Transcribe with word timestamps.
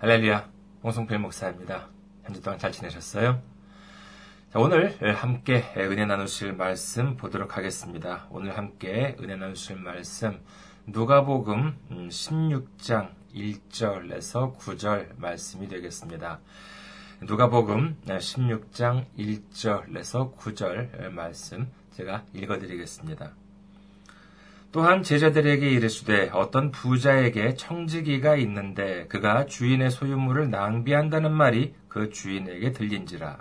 할렐루야, 0.00 0.48
홍성필 0.84 1.18
목사입니다. 1.18 1.88
한주 2.22 2.40
동안 2.40 2.56
잘 2.56 2.70
지내셨어요? 2.70 3.42
자, 4.52 4.58
오늘 4.60 4.96
함께 5.16 5.64
은혜 5.76 6.06
나누실 6.06 6.52
말씀 6.52 7.16
보도록 7.16 7.56
하겠습니다. 7.56 8.28
오늘 8.30 8.56
함께 8.56 9.16
은혜 9.18 9.34
나누실 9.34 9.74
말씀, 9.74 10.40
누가복음 10.86 11.76
16장 12.10 13.10
1절에서 13.34 14.56
9절 14.56 15.18
말씀이 15.18 15.66
되겠습니다. 15.66 16.38
누가복음 17.22 17.96
16장 18.06 19.04
1절에서 19.18 20.36
9절 20.36 21.10
말씀 21.10 21.72
제가 21.90 22.24
읽어드리겠습니다. 22.34 23.32
또한 24.70 25.02
제자들에게 25.02 25.66
이르시되 25.70 26.30
어떤 26.32 26.70
부자에게 26.70 27.54
청지기가 27.54 28.36
있는데 28.36 29.06
그가 29.08 29.46
주인의 29.46 29.90
소유물을 29.90 30.50
낭비한다는 30.50 31.32
말이 31.32 31.74
그 31.88 32.10
주인에게 32.10 32.72
들린지라. 32.72 33.38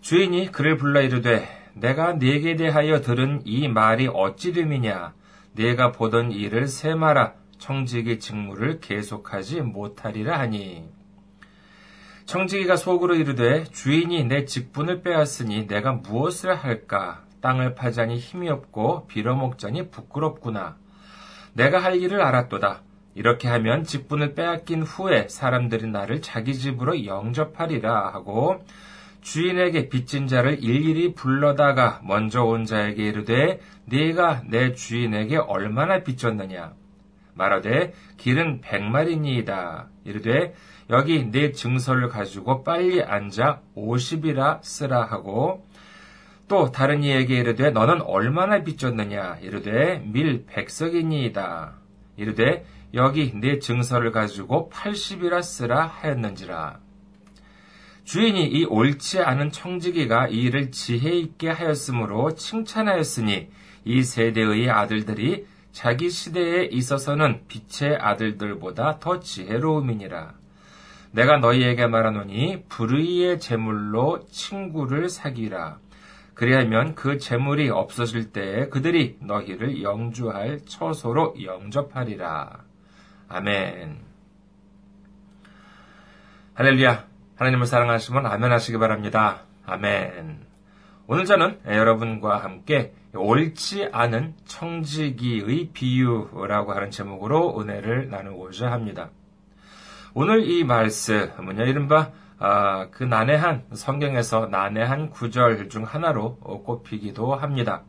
주인이 0.00 0.52
그를 0.52 0.76
불러 0.76 1.02
이르되 1.02 1.48
내가 1.74 2.12
네게 2.12 2.54
대하여 2.56 3.00
들은 3.00 3.42
이 3.44 3.66
말이 3.66 4.06
어찌됨이냐? 4.06 5.12
네가 5.54 5.92
보던 5.92 6.30
일을 6.30 6.68
세마라. 6.68 7.34
청지기 7.58 8.20
직무를 8.20 8.78
계속하지 8.78 9.62
못하리라 9.62 10.38
하니. 10.38 10.88
청지기가 12.26 12.76
속으로 12.76 13.16
이르되 13.16 13.64
주인이 13.64 14.24
내 14.24 14.44
직분을 14.44 15.02
빼앗으니 15.02 15.66
내가 15.66 15.94
무엇을 15.94 16.54
할까 16.54 17.24
땅을 17.40 17.74
파자니 17.74 18.18
힘이 18.18 18.48
없고 18.48 19.06
빌어먹자니 19.06 19.90
부끄럽구나. 19.90 20.76
내가 21.52 21.78
할 21.78 21.96
일을 22.00 22.20
알았도다. 22.20 22.82
이렇게 23.14 23.48
하면 23.48 23.82
직분을 23.84 24.34
빼앗긴 24.34 24.82
후에 24.82 25.28
사람들이 25.28 25.88
나를 25.88 26.22
자기 26.22 26.54
집으로 26.54 27.04
영접하리라 27.04 28.10
하고 28.12 28.62
주인에게 29.22 29.88
빚진 29.88 30.28
자를 30.28 30.62
일일이 30.62 31.14
불러다가 31.14 32.00
먼저 32.04 32.44
온 32.44 32.64
자에게 32.64 33.08
이르되 33.08 33.60
네가 33.86 34.42
내 34.46 34.72
주인에게 34.72 35.36
얼마나 35.36 36.04
빚졌느냐 36.04 36.74
말하되 37.34 37.92
길은 38.16 38.60
백마리니이다 38.60 39.88
이르되 40.04 40.54
여기 40.90 41.30
네 41.30 41.52
증서를 41.52 42.08
가지고 42.08 42.62
빨리 42.64 43.02
앉아 43.02 43.60
오십이라 43.74 44.60
쓰라 44.62 45.04
하고 45.04 45.66
또 46.48 46.72
다른 46.72 47.04
이에게 47.04 47.36
이르되 47.36 47.70
너는 47.70 48.02
얼마나 48.02 48.64
빚졌느냐 48.64 49.38
이르되 49.42 50.02
밀 50.06 50.46
백석이니이다 50.46 51.74
이르되 52.16 52.64
여기 52.94 53.32
네 53.34 53.58
증서를 53.58 54.12
가지고 54.12 54.70
80이라 54.72 55.42
쓰라 55.42 55.86
하였는지라 55.86 56.80
주인이 58.04 58.42
이 58.42 58.64
옳지 58.64 59.20
않은 59.20 59.52
청지기가 59.52 60.28
이 60.28 60.44
일을 60.44 60.70
지혜 60.70 61.10
있게 61.10 61.50
하였으므로 61.50 62.34
칭찬하였으니 62.34 63.48
이 63.84 64.02
세대의 64.02 64.70
아들들이 64.70 65.44
자기 65.72 66.08
시대에 66.08 66.64
있어서는 66.64 67.42
빛의 67.48 67.98
아들들보다 68.00 68.98
더 68.98 69.20
지혜로움이니라. 69.20 70.32
내가 71.12 71.36
너희에게 71.36 71.86
말하노니 71.86 72.64
불의의 72.70 73.40
재물로 73.40 74.26
친구를 74.30 75.10
사귀라. 75.10 75.78
그리하면 76.38 76.94
그 76.94 77.18
재물이 77.18 77.68
없어질 77.68 78.30
때에 78.30 78.68
그들이 78.68 79.18
너희를 79.20 79.82
영주할 79.82 80.60
처소로 80.66 81.34
영접하리라. 81.42 82.62
아멘. 83.28 83.98
할렐루야. 86.54 87.06
하나님을 87.34 87.66
사랑하시면 87.66 88.26
아멘 88.26 88.52
하시기 88.52 88.78
바랍니다. 88.78 89.42
아멘. 89.66 90.46
오늘 91.08 91.24
저는 91.24 91.58
여러분과 91.66 92.38
함께 92.38 92.94
옳지 93.16 93.88
않은 93.90 94.34
청지기의 94.44 95.70
비유라고 95.72 96.72
하는 96.72 96.92
제목으로 96.92 97.60
은혜를 97.60 98.10
나누고자 98.10 98.70
합니다. 98.70 99.10
오늘 100.14 100.48
이 100.48 100.62
말씀은요, 100.62 101.64
이른바 101.64 102.12
아, 102.40 102.88
그 102.90 103.02
난해한 103.04 103.64
성경에서 103.72 104.46
난해한 104.46 105.10
구절 105.10 105.68
중 105.68 105.84
하나로 105.84 106.36
꼽히기도 106.36 107.34
합니다. 107.34 107.82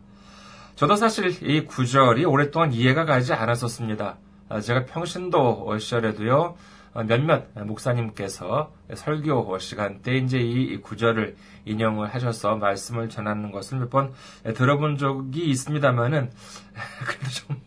저도 0.75 0.95
사실 0.95 1.35
이 1.47 1.65
구절이 1.65 2.25
오랫동안 2.25 2.71
이해가 2.73 3.05
가지 3.05 3.33
않았었습니다. 3.33 4.17
아, 4.49 4.59
제가 4.59 4.85
평신도 4.85 5.77
시절에도요, 5.77 6.55
몇몇 7.07 7.45
목사님께서 7.55 8.73
설교 8.95 9.59
시간 9.59 10.01
때 10.01 10.15
이제 10.17 10.39
이 10.39 10.77
구절을 10.77 11.35
인용을 11.66 12.07
하셔서 12.13 12.55
말씀을 12.55 13.09
전하는 13.09 13.51
것을 13.51 13.77
몇 13.77 13.89
번 13.91 14.11
들어본 14.55 14.97
적이 14.97 15.49
있습니다만은, 15.51 16.31
그래도 17.05 17.29
좀, 17.29 17.61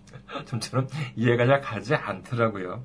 좀처럼 0.47 0.89
이해가 1.15 1.47
잘 1.47 1.61
가지 1.61 1.95
않더라고요. 1.95 2.83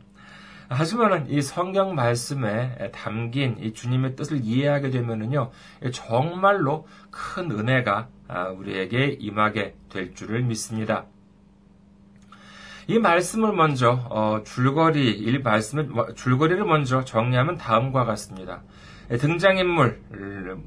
하지만은 0.69 1.29
이 1.29 1.41
성경 1.41 1.95
말씀에 1.95 2.91
담긴 2.93 3.57
이 3.59 3.73
주님의 3.73 4.15
뜻을 4.15 4.41
이해하게 4.43 4.89
되면은요, 4.89 5.51
정말로 5.93 6.87
큰 7.09 7.51
은혜가 7.51 8.09
우리에게 8.57 9.17
임하게 9.19 9.75
될 9.89 10.13
줄을 10.13 10.43
믿습니다. 10.43 11.05
이 12.87 12.99
말씀을 12.99 13.53
먼저 13.53 14.07
어, 14.09 14.43
줄거리 14.45 15.11
이 15.11 15.37
말씀을 15.39 15.89
줄거리를 16.15 16.63
먼저 16.63 17.03
정리하면 17.03 17.57
다음과 17.57 18.05
같습니다. 18.05 18.63
등장인물 19.09 20.01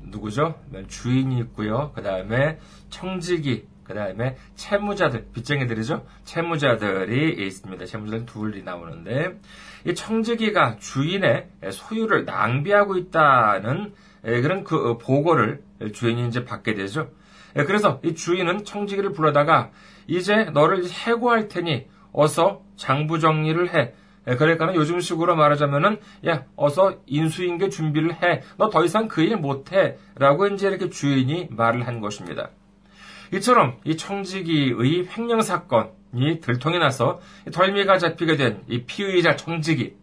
누구죠? 0.09 0.55
주인이 0.89 1.39
있고요. 1.41 1.93
그 1.95 2.03
다음에 2.03 2.59
청지기, 2.91 3.67
그 3.91 3.97
다음에 3.97 4.37
채무자들, 4.55 5.27
빚쟁이들이죠. 5.35 6.07
채무자들이 6.23 7.45
있습니다. 7.45 7.85
채무자들 7.87 8.25
둘이 8.25 8.63
나오는데 8.63 9.37
이 9.85 9.95
청지기가 9.97 10.77
주인의 10.77 11.49
소유를 11.73 12.25
낭비하고 12.25 12.97
있다는 12.97 13.93
그런 14.23 14.63
그 14.63 14.97
보고를 14.99 15.65
주인이 15.93 16.29
이제 16.29 16.45
받게 16.45 16.75
되죠. 16.75 17.11
그래서 17.55 18.01
이 18.05 18.15
주인은 18.15 18.65
청지기를 18.65 19.11
불러다가 19.11 19.73
이제 20.07 20.45
너를 20.45 20.85
해고할 20.89 21.49
테니 21.49 21.89
어서 22.13 22.63
장부 22.77 23.19
정리를 23.19 23.75
해. 23.75 23.95
그러니까는 24.25 24.77
요즘 24.77 25.01
식으로 25.01 25.35
말하자면은 25.35 25.99
야 26.29 26.45
어서 26.55 27.01
인수인계 27.07 27.71
준비를 27.71 28.23
해. 28.23 28.43
너 28.57 28.71
더 28.71 28.85
이상 28.85 29.09
그 29.09 29.23
일 29.23 29.37
못해. 29.37 29.97
라고 30.15 30.47
이제 30.47 30.69
이렇게 30.69 30.91
주인이 30.91 31.49
말을 31.51 31.89
한 31.89 32.01
것입니다. 32.01 32.51
이처럼 33.33 33.79
이 33.85 33.97
청지기의 33.97 35.07
횡령 35.17 35.43
사건이 35.43 36.41
들통이 36.41 36.79
나서 36.79 37.21
덜미가 37.53 37.99
잡히게 37.99 38.37
된 38.37 38.63
이 38.69 38.83
피의자 38.85 39.37
청지기 39.37 39.95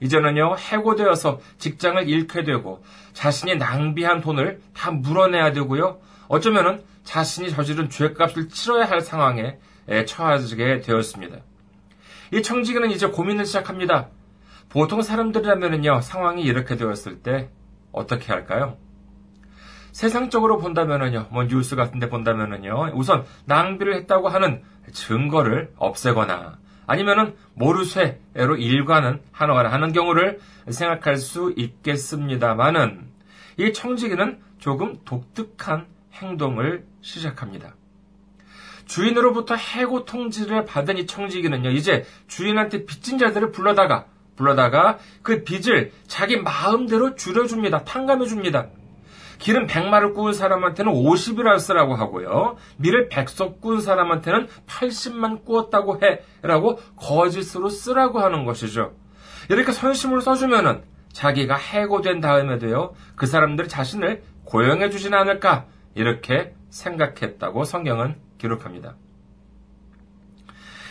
이제는요 0.00 0.56
해고되어서 0.56 1.40
직장을 1.58 2.08
잃게 2.08 2.44
되고 2.44 2.84
자신이 3.12 3.56
낭비한 3.56 4.20
돈을 4.20 4.60
다 4.74 4.90
물어내야 4.92 5.52
되고요 5.52 6.00
어쩌면은 6.28 6.82
자신이 7.04 7.50
저지른 7.50 7.88
죄값을 7.90 8.48
치러야 8.48 8.84
할 8.84 9.00
상황에 9.00 9.58
처하게 10.06 10.80
되었습니다. 10.82 11.38
이 12.34 12.42
청지기는 12.42 12.90
이제 12.90 13.06
고민을 13.06 13.46
시작합니다. 13.46 14.08
보통 14.68 15.00
사람들이라면요, 15.00 16.02
상황이 16.02 16.42
이렇게 16.42 16.76
되었을 16.76 17.20
때 17.22 17.48
어떻게 17.92 18.30
할까요? 18.30 18.76
세상적으로 19.92 20.58
본다면은요, 20.58 21.28
뭐 21.30 21.44
뉴스 21.44 21.76
같은 21.76 21.98
데 21.98 22.08
본다면은요, 22.08 22.92
우선 22.94 23.24
낭비를 23.46 23.94
했다고 23.96 24.28
하는 24.28 24.62
증거를 24.92 25.72
없애거나 25.76 26.58
아니면은 26.86 27.34
모르쇠로 27.54 28.56
일관은 28.58 29.20
하거나 29.30 29.70
하는 29.70 29.92
경우를 29.92 30.40
생각할 30.70 31.16
수 31.16 31.52
있겠습니다만은 31.56 33.08
이 33.58 33.72
청지기는 33.72 34.38
조금 34.58 34.96
독특한 35.04 35.86
행동을 36.14 36.86
시작합니다. 37.02 37.74
주인으로부터 38.86 39.54
해고 39.54 40.06
통지를 40.06 40.64
받은 40.64 40.96
이 40.96 41.06
청지기는요, 41.06 41.70
이제 41.70 42.06
주인한테 42.26 42.86
빚진 42.86 43.18
자들을 43.18 43.52
불러다가, 43.52 44.06
불러다가 44.34 44.98
그 45.22 45.44
빚을 45.44 45.92
자기 46.06 46.38
마음대로 46.38 47.14
줄여줍니다. 47.14 47.84
탕감해줍니다. 47.84 48.68
기름 49.38 49.66
100마를 49.66 50.14
구운 50.14 50.32
사람한테는 50.32 50.92
50이라 50.92 51.58
쓰라고 51.58 51.94
하고요. 51.94 52.56
밀을 52.76 53.08
100석 53.08 53.60
구운 53.60 53.80
사람한테는 53.80 54.48
80만 54.66 55.44
구웠다고 55.44 56.02
해. 56.02 56.22
라고 56.42 56.76
거짓으로 56.96 57.68
쓰라고 57.68 58.18
하는 58.20 58.44
것이죠. 58.44 58.94
이렇게 59.48 59.72
선심을 59.72 60.20
써주면은 60.20 60.82
자기가 61.12 61.56
해고된 61.56 62.20
다음에도요, 62.20 62.94
그 63.16 63.26
사람들이 63.26 63.68
자신을 63.68 64.22
고용해 64.44 64.90
주진 64.90 65.14
않을까. 65.14 65.66
이렇게 65.94 66.54
생각했다고 66.70 67.64
성경은 67.64 68.16
기록합니다. 68.36 68.96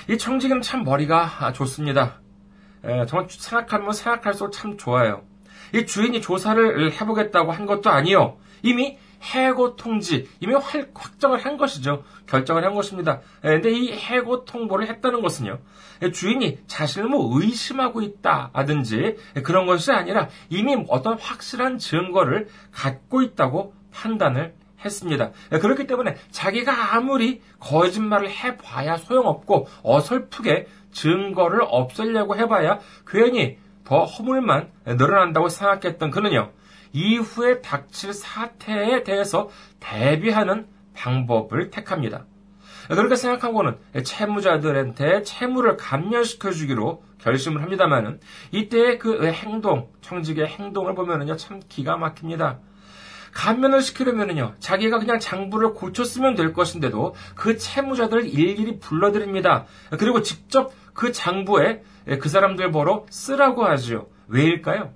이 0.10 0.18
청지기는 0.18 0.62
참 0.62 0.84
머리가 0.84 1.52
좋습니다. 1.54 2.20
정말 3.08 3.30
생각하면 3.30 3.92
생각할수록 3.92 4.52
참 4.54 4.78
좋아요. 4.78 5.24
이 5.74 5.86
주인이 5.86 6.22
조사를 6.22 6.92
해보겠다고 6.94 7.52
한 7.52 7.66
것도 7.66 7.90
아니요. 7.90 8.38
이미 8.62 8.98
해고 9.22 9.76
통지 9.76 10.30
이미 10.40 10.54
확정을 10.54 11.40
한 11.40 11.58
것이죠. 11.58 12.04
결정을 12.28 12.64
한 12.64 12.74
것입니다. 12.76 13.22
그런데 13.42 13.72
이 13.72 13.92
해고 13.92 14.46
통보를 14.46 14.88
했다는 14.88 15.22
것은요. 15.22 15.60
주인이 16.14 16.60
자신을 16.68 17.10
뭐 17.10 17.42
의심하고 17.42 18.02
있다든지 18.02 19.18
그런 19.44 19.66
것이 19.66 19.92
아니라 19.92 20.30
이미 20.50 20.76
어떤 20.90 21.18
확실한 21.18 21.80
증거를 21.80 22.48
갖고 22.72 23.22
있다고 23.22 23.74
판단을 23.92 24.54
했습니다. 24.86 25.32
그렇기 25.50 25.88
때문에 25.88 26.16
자기가 26.30 26.96
아무리 26.96 27.42
거짓말을 27.60 28.30
해봐야 28.30 28.98
소용없고 28.98 29.68
어설프게 29.82 30.68
증거를 30.92 31.62
없애려고 31.64 32.36
해봐야 32.36 32.80
괜히 33.08 33.58
더 33.88 34.04
허물만 34.04 34.70
늘어난다고 34.86 35.48
생각했던 35.48 36.12
그는요. 36.12 36.52
이후에 36.92 37.62
닥칠 37.62 38.12
사태에 38.12 39.04
대해서 39.04 39.50
대비하는 39.80 40.68
방법을 40.94 41.70
택합니다. 41.70 42.26
그렇게 42.90 43.16
생각하고는 43.16 43.78
채무자들한테 44.04 45.22
채무를 45.22 45.78
감면시켜 45.78 46.52
주기로 46.52 47.02
결심을 47.20 47.62
합니다만은 47.62 48.20
이때의 48.52 49.00
그 49.00 49.26
행동, 49.26 49.90
청직의 50.02 50.48
행동을 50.48 50.94
보면은요 50.94 51.38
참 51.38 51.62
기가 51.70 51.96
막힙니다. 51.96 52.60
감면을 53.34 53.82
시키려면은요 53.82 54.56
자기가 54.60 55.00
그냥 55.00 55.20
장부를 55.20 55.74
고쳤으면 55.74 56.36
될 56.36 56.52
것인데도 56.52 57.16
그 57.36 57.58
채무자들을 57.58 58.26
일일이 58.28 58.80
불러드립니다. 58.80 59.66
그리고 59.98 60.22
직접 60.22 60.74
그 60.98 61.12
장부에 61.12 61.84
그 62.20 62.28
사람들 62.28 62.72
보러 62.72 63.06
쓰라고 63.12 63.66
하지요. 63.66 64.08
왜일까요? 64.28 64.92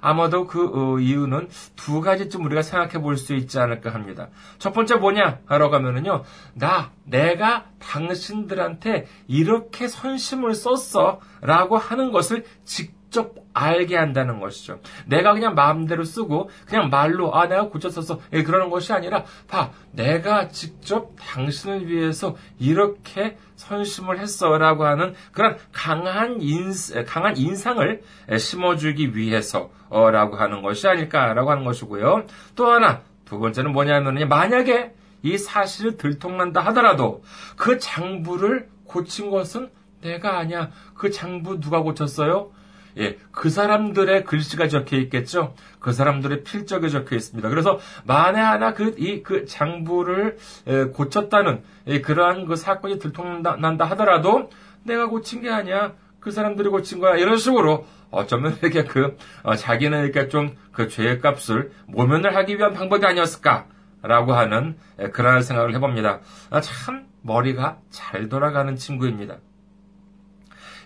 아마도 0.00 0.46
그 0.46 0.70
어, 0.72 0.98
이유는 0.98 1.48
두 1.76 2.00
가지쯤 2.00 2.44
우리가 2.46 2.62
생각해 2.62 3.02
볼 3.02 3.18
수 3.18 3.34
있지 3.34 3.58
않을까 3.58 3.92
합니다. 3.92 4.28
첫 4.58 4.72
번째 4.72 4.96
뭐냐? 4.96 5.40
하러 5.44 5.68
가면은요, 5.68 6.22
나, 6.54 6.90
내가 7.04 7.66
당신들한테 7.80 9.06
이렇게 9.26 9.88
선심을 9.88 10.54
썼어. 10.54 11.20
라고 11.42 11.76
하는 11.76 12.12
것을 12.12 12.44
직 12.64 12.95
접 13.10 13.34
알게 13.52 13.96
한다는 13.96 14.40
것이죠. 14.40 14.80
내가 15.06 15.32
그냥 15.32 15.54
마음대로 15.54 16.04
쓰고 16.04 16.50
그냥 16.66 16.90
말로 16.90 17.34
아 17.34 17.46
내가 17.46 17.68
고쳤었어 17.68 18.20
예, 18.32 18.42
그러는 18.42 18.68
것이 18.68 18.92
아니라 18.92 19.24
봐 19.48 19.70
내가 19.92 20.48
직접 20.48 21.12
당신을 21.18 21.88
위해서 21.88 22.36
이렇게 22.58 23.38
선심을 23.54 24.18
했어라고 24.18 24.84
하는 24.84 25.14
그런 25.32 25.56
강한 25.72 26.40
인 26.42 26.72
강한 27.06 27.36
인상을 27.36 28.02
심어주기 28.38 29.16
위해서라고 29.16 30.36
하는 30.36 30.62
것이 30.62 30.86
아닐까라고 30.86 31.50
하는 31.50 31.64
것이고요. 31.64 32.26
또 32.54 32.66
하나 32.66 33.02
두 33.24 33.38
번째는 33.38 33.72
뭐냐면요 33.72 34.26
만약에 34.26 34.92
이 35.22 35.38
사실을 35.38 35.96
들통난다 35.96 36.60
하더라도 36.66 37.22
그 37.56 37.78
장부를 37.78 38.68
고친 38.84 39.30
것은 39.30 39.70
내가 40.02 40.38
아니야. 40.38 40.70
그 40.94 41.10
장부 41.10 41.60
누가 41.60 41.80
고쳤어요? 41.80 42.52
예, 42.98 43.18
그 43.32 43.50
사람들의 43.50 44.24
글씨가 44.24 44.68
적혀 44.68 44.96
있겠죠? 44.96 45.54
그 45.80 45.92
사람들의 45.92 46.44
필적이 46.44 46.90
적혀 46.90 47.16
있습니다. 47.16 47.48
그래서 47.48 47.78
만에 48.04 48.40
하나 48.40 48.74
그, 48.74 48.94
이, 48.98 49.22
그 49.22 49.46
장부를 49.46 50.36
에, 50.66 50.84
고쳤다는 50.84 51.62
예, 51.88 52.00
그러한 52.00 52.46
그 52.46 52.56
사건이 52.56 52.98
들통난다 52.98 53.84
하더라도 53.84 54.50
내가 54.84 55.06
고친 55.06 55.42
게 55.42 55.50
아니야. 55.50 55.92
그 56.20 56.30
사람들이 56.30 56.68
고친 56.70 56.98
거야. 57.00 57.16
이런 57.16 57.36
식으로 57.36 57.86
어쩌면 58.10 58.56
이렇게 58.62 58.84
그, 58.84 59.16
어, 59.42 59.54
자기는 59.56 60.04
이렇게 60.04 60.28
좀 60.28 60.56
그 60.76 60.88
죄의 60.88 61.20
값을 61.20 61.72
모면을 61.86 62.36
하기 62.36 62.58
위한 62.58 62.74
방법이 62.74 63.04
아니었을까? 63.06 63.66
라고 64.02 64.34
하는 64.34 64.76
에, 64.98 65.08
그러한 65.08 65.42
생각을 65.42 65.74
해봅니다. 65.74 66.20
아, 66.50 66.60
참 66.60 67.06
머리가 67.22 67.78
잘 67.88 68.28
돌아가는 68.28 68.76
친구입니다. 68.76 69.38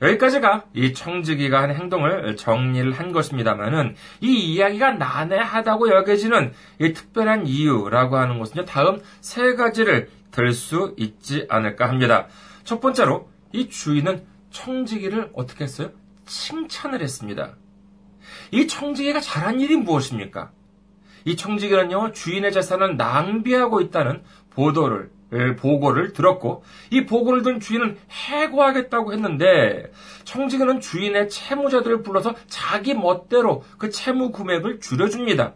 여기까지가 0.02 0.64
이 0.74 0.94
청지기가 0.94 1.62
한 1.62 1.74
행동을 1.74 2.36
정리를 2.36 2.92
한 2.92 3.12
것입니다만은 3.12 3.96
이 4.20 4.54
이야기가 4.54 4.92
난해하다고 4.92 5.90
여겨지는 5.90 6.52
이 6.80 6.92
특별한 6.92 7.46
이유라고 7.46 8.16
하는 8.16 8.38
것은요, 8.38 8.64
다음 8.64 9.00
세 9.20 9.54
가지를 9.54 10.08
들 10.30 10.52
수 10.52 10.94
있지 10.96 11.46
않을까 11.50 11.88
합니다. 11.88 12.28
첫 12.64 12.80
번째로 12.80 13.28
이 13.52 13.68
주인은 13.68 14.24
청지기를 14.50 15.30
어떻게 15.34 15.64
했어요? 15.64 15.90
칭찬을 16.24 17.02
했습니다. 17.02 17.56
이 18.52 18.66
청지기가 18.66 19.20
잘한 19.20 19.60
일이 19.60 19.76
무엇입니까? 19.76 20.52
이 21.24 21.36
청지기는요, 21.36 22.12
주인의 22.12 22.52
재산을 22.52 22.96
낭비하고 22.96 23.80
있다는 23.80 24.22
보도를 24.50 25.10
보고를 25.56 26.12
들었고 26.12 26.64
이 26.90 27.06
보고를 27.06 27.42
든 27.42 27.60
주인은 27.60 27.96
해고하겠다고 28.10 29.12
했는데 29.12 29.92
청지기는 30.24 30.80
주인의 30.80 31.28
채무자들을 31.28 32.02
불러서 32.02 32.34
자기 32.48 32.94
멋대로 32.94 33.62
그 33.78 33.90
채무 33.90 34.32
금액을 34.32 34.80
줄여줍니다. 34.80 35.54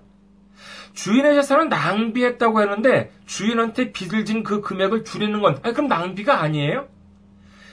주인의 0.95 1.35
재산을 1.35 1.69
낭비했다고 1.69 2.63
했는데 2.63 3.11
주인한테 3.27 3.93
빚을 3.93 4.25
진 4.25 4.45
그 4.45 4.61
금액을 4.61 5.05
줄이는 5.05 5.41
건 5.41 5.59
아니, 5.63 5.75
그럼 5.75 5.89
낭비가 5.89 6.41
아니에요? 6.41 6.87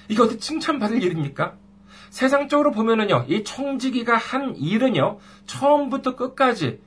이게 0.10 0.22
어떻게 0.22 0.40
칭찬받을 0.40 1.04
일입니까? 1.04 1.54
세상적으로 2.10 2.72
보면은요, 2.72 3.26
이 3.30 3.44
청지기가 3.44 4.18
한 4.18 4.56
일은요, 4.58 5.20
처음부터 5.46 6.16
끝까지 6.16 6.66
예, 6.66 6.80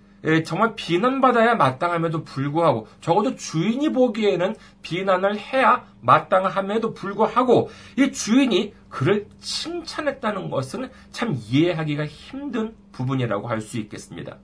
정말 0.45 0.75
비난받아야 0.75 1.55
마땅함에도 1.55 2.25
불구하고 2.25 2.89
적어도 3.01 3.37
주인이 3.37 3.93
보기에는 3.93 4.57
비난을 4.83 5.39
해야 5.39 5.85
마땅함에도 6.01 6.95
불구하고 6.95 7.71
이 7.99 8.11
주인이 8.11 8.73
그를 8.89 9.27
칭찬했다는 9.41 10.49
것은 10.51 10.91
참 11.11 11.37
이해하기가 11.37 12.07
힘든 12.07 12.75
부분이라고 12.93 13.49
할 13.49 13.61
수 13.61 13.79
있겠습니다. 13.79 14.39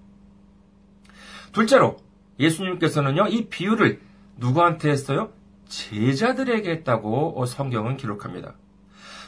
둘째로 1.53 1.97
예수님께서는요 2.39 3.29
이 3.29 3.49
비유를 3.49 4.01
누구한테 4.37 4.91
했어요? 4.91 5.33
제자들에게 5.69 6.71
했다고 6.71 7.45
성경은 7.47 7.97
기록합니다. 7.97 8.55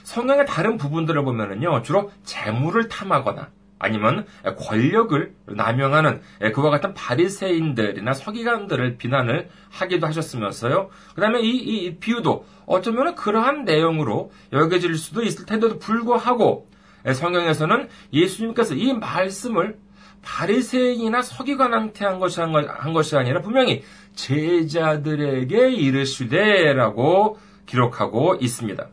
성경의 0.03 0.47
다른 0.47 0.77
부분들을 0.77 1.23
보면은요 1.25 1.83
주로 1.83 2.11
재물을 2.25 2.89
탐하거나 2.89 3.51
아니면 3.83 4.25
권력을 4.59 5.35
남용하는 5.47 6.23
그와 6.55 6.71
같은 6.71 6.95
바리새인들이나 6.95 8.13
서기관들을 8.13 8.97
비난을 8.97 9.49
하기도 9.71 10.07
하셨으면서요. 10.07 10.89
그다음에 11.17 11.41
이, 11.41 11.51
이 11.57 11.97
비유도 11.97 12.47
어쩌면 12.67 13.17
그러한 13.17 13.65
내용으로 13.65 14.31
여겨질 14.53 14.95
수도 14.95 15.23
있을 15.23 15.47
텐데도 15.47 15.81
불구하고 15.81 16.69
성경에서는 17.13 17.89
예수님께서 18.13 18.75
이 18.75 18.93
말씀을 18.93 19.77
바리새인이나 20.23 21.21
서기관한테 21.23 22.05
한 22.05 22.21
것이 22.21 22.41
한 22.41 22.93
것이 22.93 23.17
아니라 23.17 23.41
분명히 23.41 23.83
제자들에게 24.15 25.73
이르시되라고 25.73 27.39
기록하고 27.67 28.37
있습니다. 28.41 28.89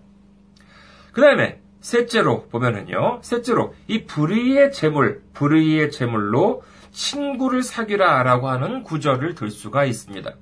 그 1.11 1.21
다음에 1.21 1.58
셋째로 1.81 2.47
보면은요, 2.47 3.19
셋째로 3.23 3.73
이 3.87 4.05
불의의 4.05 4.71
재물, 4.71 5.21
불의의 5.33 5.91
재물로 5.91 6.63
친구를 6.91 7.63
사귀라 7.63 8.23
라고 8.23 8.49
하는 8.49 8.83
구절을 8.83 9.35
들 9.35 9.49
수가 9.49 9.85
있습니다. 9.85 10.33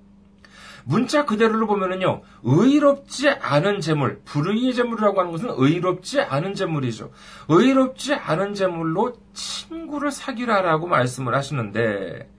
문자 0.86 1.26
그대로로 1.26 1.68
보면은요, 1.68 2.22
의롭지 2.44 3.30
않은 3.30 3.82
재물, 3.82 4.22
불의의 4.24 4.74
재물이라고 4.74 5.20
하는 5.20 5.32
것은 5.34 5.50
의롭지 5.58 6.22
않은 6.22 6.54
재물이죠. 6.54 7.12
의롭지 7.50 8.14
않은 8.14 8.54
재물로 8.54 9.14
친구를 9.34 10.12
사귀라라고 10.12 10.88
말씀을 10.88 11.36
하시는데, 11.36 12.32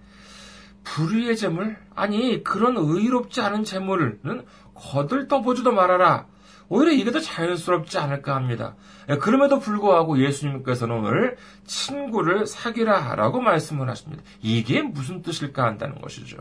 불의의 0.83 1.37
재물? 1.37 1.77
아니, 1.95 2.43
그런 2.43 2.77
의롭지 2.79 3.43
않은 3.43 3.65
재물은 3.65 4.47
거들떠보지도 4.75 5.71
말아라. 5.73 6.27
오히려 6.69 6.93
이게 6.93 7.11
더 7.11 7.19
자연스럽지 7.21 7.99
않을까 7.99 8.35
합니다. 8.35 8.77
예, 9.09 9.17
그럼에도 9.17 9.59
불구하고 9.59 10.19
예수님께서는 10.19 10.97
오늘 10.97 11.37
친구를 11.65 12.47
사귀라 12.47 13.15
라고 13.17 13.41
말씀을 13.41 13.89
하십니다. 13.89 14.23
이게 14.43 14.83
무슨 14.83 15.23
뜻일까 15.23 15.65
한다는 15.65 16.01
것이죠. 16.01 16.39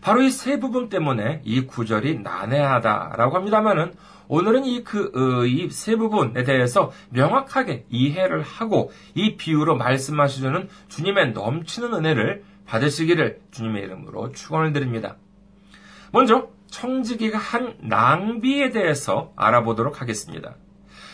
바로 0.00 0.22
이 0.22 0.30
세 0.30 0.60
부분 0.60 0.88
때문에 0.88 1.42
이 1.44 1.62
구절이 1.66 2.20
난해하다라고 2.20 3.36
합니다만은 3.36 3.92
오늘은 4.28 4.64
이 4.66 4.84
그, 4.84 5.10
어, 5.14 5.44
이세 5.46 5.96
부분에 5.96 6.44
대해서 6.44 6.92
명확하게 7.10 7.86
이해를 7.88 8.42
하고 8.42 8.92
이 9.14 9.36
비유로 9.36 9.76
말씀하시려는 9.76 10.68
주님의 10.88 11.32
넘치는 11.32 11.94
은혜를 11.94 12.44
받으시기를 12.66 13.40
주님의 13.50 13.82
이름으로 13.84 14.32
축원을 14.32 14.72
드립니다. 14.72 15.16
먼저 16.12 16.48
청지기가 16.70 17.38
한 17.38 17.74
낭비에 17.80 18.70
대해서 18.70 19.32
알아보도록 19.36 20.00
하겠습니다. 20.00 20.56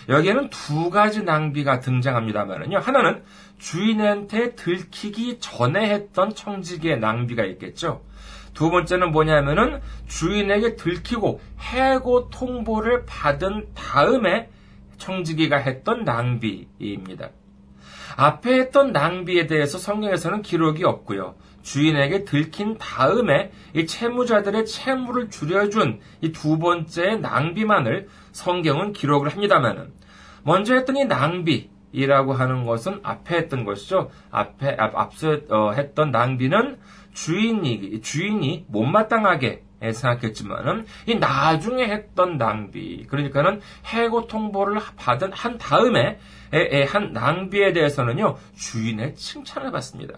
여기에는 0.08 0.50
두 0.50 0.90
가지 0.90 1.22
낭비가 1.22 1.80
등장합니다만요. 1.80 2.78
하나는 2.78 3.22
주인한테 3.58 4.54
들키기 4.54 5.38
전에 5.40 5.88
했던 5.90 6.34
청지기의 6.34 7.00
낭비가 7.00 7.44
있겠죠. 7.44 8.02
두 8.52 8.70
번째는 8.70 9.10
뭐냐면은 9.10 9.80
주인에게 10.06 10.76
들키고 10.76 11.40
해고 11.60 12.30
통보를 12.30 13.04
받은 13.06 13.68
다음에 13.74 14.48
청지기가 14.98 15.56
했던 15.56 16.04
낭비입니다. 16.04 17.30
앞에 18.16 18.54
했던 18.54 18.92
낭비에 18.92 19.46
대해서 19.46 19.78
성경에서는 19.78 20.42
기록이 20.42 20.84
없고요. 20.84 21.34
주인에게 21.64 22.24
들킨 22.24 22.78
다음에 22.78 23.50
이 23.74 23.86
채무자들의 23.86 24.66
채무를 24.66 25.30
줄여준 25.30 26.00
이 26.20 26.32
두 26.32 26.58
번째 26.58 27.16
낭비만을 27.16 28.08
성경은 28.32 28.92
기록을 28.92 29.30
합니다만은 29.30 29.92
먼저 30.44 30.74
했던 30.74 30.96
이 30.96 31.06
낭비이라고 31.06 32.34
하는 32.34 32.66
것은 32.66 33.00
앞에 33.02 33.36
했던 33.36 33.64
것이죠. 33.64 34.10
앞에 34.30 34.76
앞 34.78 35.14
서 35.14 35.38
어, 35.48 35.72
했던 35.72 36.10
낭비는 36.10 36.78
주인이 37.14 38.00
주인이 38.02 38.66
못마땅하게 38.68 39.62
생각했지만은 39.92 40.86
이 41.06 41.14
나중에 41.14 41.84
했던 41.86 42.38
낭비 42.38 43.06
그러니까는 43.06 43.60
해고 43.86 44.26
통보를 44.26 44.80
받은 44.96 45.32
한 45.32 45.58
다음에 45.58 46.18
한 46.88 47.12
낭비에 47.12 47.72
대해서는요 47.72 48.36
주인의 48.54 49.14
칭찬을 49.14 49.70
받습니다. 49.72 50.14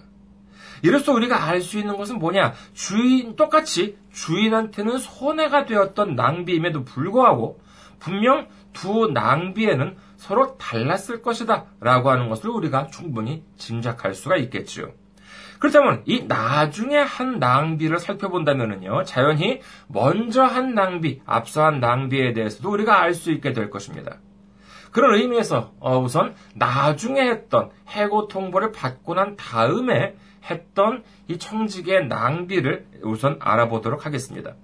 이로써 0.82 1.12
우리가 1.12 1.44
알 1.44 1.60
수 1.60 1.78
있는 1.78 1.96
것은 1.96 2.18
뭐냐? 2.18 2.52
주인, 2.74 3.36
똑같이 3.36 3.96
주인한테는 4.12 4.98
손해가 4.98 5.64
되었던 5.64 6.14
낭비임에도 6.14 6.84
불구하고 6.84 7.60
분명 7.98 8.48
두 8.72 9.10
낭비에는 9.12 9.96
서로 10.16 10.56
달랐을 10.58 11.22
것이다. 11.22 11.64
라고 11.80 12.10
하는 12.10 12.28
것을 12.28 12.50
우리가 12.50 12.88
충분히 12.88 13.42
짐작할 13.56 14.14
수가 14.14 14.36
있겠지요. 14.36 14.92
그렇다면 15.58 16.02
이 16.04 16.24
나중에 16.26 16.98
한 16.98 17.38
낭비를 17.38 17.98
살펴본다면요. 17.98 19.04
자연히 19.04 19.60
먼저 19.88 20.44
한 20.44 20.74
낭비, 20.74 21.22
앞서 21.24 21.64
한 21.64 21.80
낭비에 21.80 22.34
대해서도 22.34 22.70
우리가 22.70 23.00
알 23.00 23.14
수 23.14 23.32
있게 23.32 23.52
될 23.52 23.70
것입니다. 23.70 24.18
그런 24.92 25.14
의미에서 25.14 25.72
어, 25.80 25.98
우선 25.98 26.34
나중에 26.54 27.20
했던 27.20 27.70
해고 27.88 28.28
통보를 28.28 28.72
받고 28.72 29.14
난 29.14 29.36
다음에 29.36 30.14
했던 30.48 31.02
이 31.28 31.38
청직의 31.38 32.08
낭비를 32.08 32.86
우선 33.02 33.38
알아보도록 33.40 34.06
하겠습니다. 34.06 34.54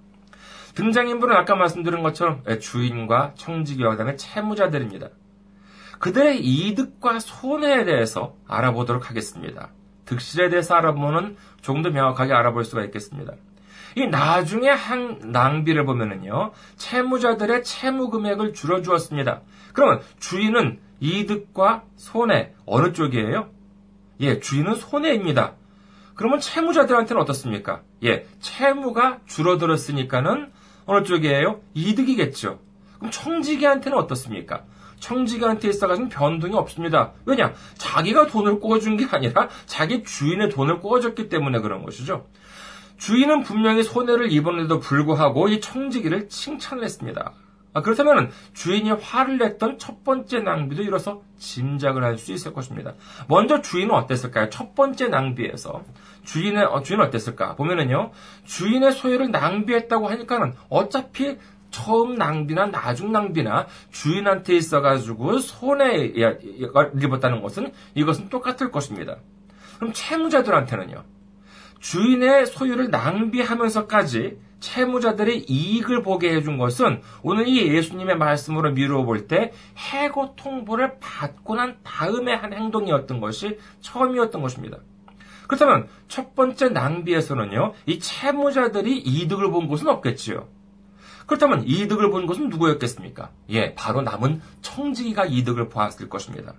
등장인물은 0.75 1.37
아까 1.37 1.55
말씀드린 1.55 2.03
것처럼 2.03 2.43
주인과 2.61 3.33
청지기와 3.37 3.91
그다음에 3.91 4.17
채무자들입니다. 4.17 5.09
그들의 5.99 6.41
이득과 6.41 7.21
손해에 7.21 7.85
대해서 7.85 8.35
알아보도록 8.49 9.11
하겠습니다. 9.11 9.71
득실에 10.05 10.49
대해서 10.49 10.75
알아보면 10.75 11.37
조금 11.61 11.83
더 11.83 11.91
명확하게 11.91 12.33
알아볼 12.33 12.65
수가 12.65 12.85
있겠습니다. 12.87 13.35
이 13.95 14.07
나중에 14.07 14.69
한 14.69 15.21
낭비를 15.23 15.85
보면은요, 15.85 16.53
채무자들의 16.77 17.63
채무 17.63 18.11
금액을 18.11 18.55
줄여주었습니다. 18.55 19.43
그러면 19.75 20.01
주인은 20.19 20.81
이득과 21.01 21.85
손해 21.97 22.53
어느 22.65 22.93
쪽이에요? 22.93 23.51
예, 24.21 24.41
주인은 24.41 24.77
손해입니다. 24.77 25.55
그러면 26.15 26.41
채무자들한테는 26.41 27.21
어떻습니까? 27.23 27.83
예, 28.05 28.27
채무가 28.41 29.21
줄어들었으니까는 29.27 30.53
어느 30.87 31.05
쪽이에요? 31.05 31.61
이득이겠죠. 31.75 32.59
그럼 32.99 33.11
청지기한테는 33.11 33.97
어떻습니까? 33.99 34.65
청지기한테 35.01 35.69
있어가지고 35.69 36.09
변동이 36.09 36.55
없습니다. 36.55 37.13
왜냐? 37.27 37.53
자기가 37.77 38.29
돈을 38.29 38.61
꿔준 38.61 38.97
게 38.97 39.07
아니라 39.11 39.49
자기 39.67 40.05
주인의 40.05 40.51
돈을 40.51 40.81
꿔줬기 40.81 41.29
때문에 41.29 41.61
그런 41.61 41.83
것이죠. 41.83 42.27
주인은 42.99 43.43
분명히 43.43 43.83
손해를 43.83 44.31
입었는데도 44.31 44.79
불구하고 44.79 45.49
이 45.49 45.61
청지기를 45.61 46.29
칭찬을 46.29 46.85
했습니다. 46.85 47.33
아, 47.75 47.81
그렇다면 47.81 48.31
주인이 48.53 48.91
화를 48.91 49.39
냈던 49.39 49.79
첫 49.79 50.05
번째 50.05 50.41
낭비도 50.41 50.83
이로써 50.83 51.23
짐작을 51.39 52.05
할 52.05 52.19
수 52.19 52.33
있을 52.33 52.53
것입니다. 52.53 52.95
먼저 53.29 53.63
주인은 53.63 53.95
어땠을까요? 53.95 54.51
첫 54.51 54.75
번째 54.75 55.09
낭비에서 55.09 55.83
주인의 56.25 56.65
어, 56.65 56.83
주인은 56.83 57.07
어땠을까? 57.07 57.57
보면은요, 57.57 58.13
주인의 58.45 58.93
소유를 58.93 59.31
낭비했다고 59.31 60.09
하니까는 60.09 60.53
어차피 60.69 61.39
처음 61.71 62.17
낭비나 62.17 62.67
나중 62.67 63.11
낭비나 63.13 63.67
주인한테 63.91 64.55
있어가지고 64.57 65.39
손해 65.39 66.13
입었다는 67.03 67.41
것은 67.41 67.73
이것은 67.95 68.29
똑같을 68.29 68.71
것입니다. 68.71 69.17
그럼 69.79 69.93
채무자들한테는요, 69.95 71.03
주인의 71.81 72.47
소유를 72.47 72.91
낭비하면서까지 72.91 74.39
채무자들의 74.63 75.45
이익을 75.51 76.03
보게 76.03 76.35
해준 76.35 76.57
것은 76.57 77.03
오늘 77.23 77.47
이 77.49 77.69
예수님의 77.69 78.17
말씀으로 78.17 78.71
미루어 78.73 79.05
볼 79.05 79.27
때 79.29 79.53
해고 79.77 80.35
통보를 80.37 80.99
받고 81.01 81.55
난 81.55 81.77
다음에 81.85 82.35
한 82.35 82.53
행동이었던 82.53 83.21
것이 83.21 83.59
처음이었던 83.81 84.41
것입니다. 84.41 84.79
그렇다면 85.47 85.89
첫 86.09 86.35
번째 86.35 86.71
낭비에서는요, 86.71 87.75
이 87.87 87.99
채무자들이 87.99 88.99
이득을 88.99 89.51
본 89.51 89.69
것은 89.69 89.89
없겠지요. 89.89 90.49
그렇다면 91.27 91.65
이득을 91.67 92.11
본 92.11 92.27
것은 92.27 92.49
누구였겠습니까? 92.49 93.31
예, 93.51 93.75
바로 93.75 94.03
남은 94.03 94.41
청지기가 94.63 95.27
이득을 95.27 95.69
보았을 95.69 96.09
것입니다. 96.09 96.55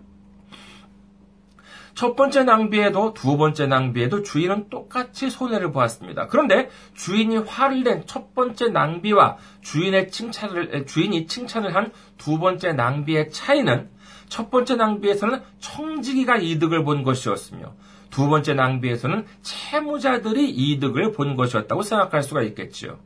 첫 2.03 2.17
번째 2.17 2.43
낭비에도 2.43 3.13
두 3.13 3.37
번째 3.37 3.65
낭비에도 3.65 4.23
주인은 4.23 4.69
똑같이 4.69 5.29
손해를 5.29 5.71
보았습니다. 5.71 6.27
그런데 6.27 6.69
주인이 6.95 7.37
화를 7.37 7.83
낸 7.83 8.03
첫 8.05 8.35
번째 8.35 8.67
낭비와 8.67 9.37
주인의 9.61 10.11
칭찬을 10.11 10.85
주인이 10.85 11.27
칭찬을 11.27 11.73
한 11.73 11.93
두 12.17 12.39
번째 12.39 12.73
낭비의 12.73 13.31
차이는 13.31 13.89
첫 14.27 14.51
번째 14.51 14.75
낭비에서는 14.75 15.43
청지기가 15.59 16.35
이득을 16.35 16.83
본 16.83 17.03
것이었으며 17.03 17.73
두 18.09 18.27
번째 18.27 18.53
낭비에서는 18.53 19.25
채무자들이 19.41 20.49
이득을 20.49 21.13
본 21.13 21.37
것이었다고 21.37 21.83
생각할 21.83 22.21
수가 22.21 22.41
있겠지요. 22.41 22.99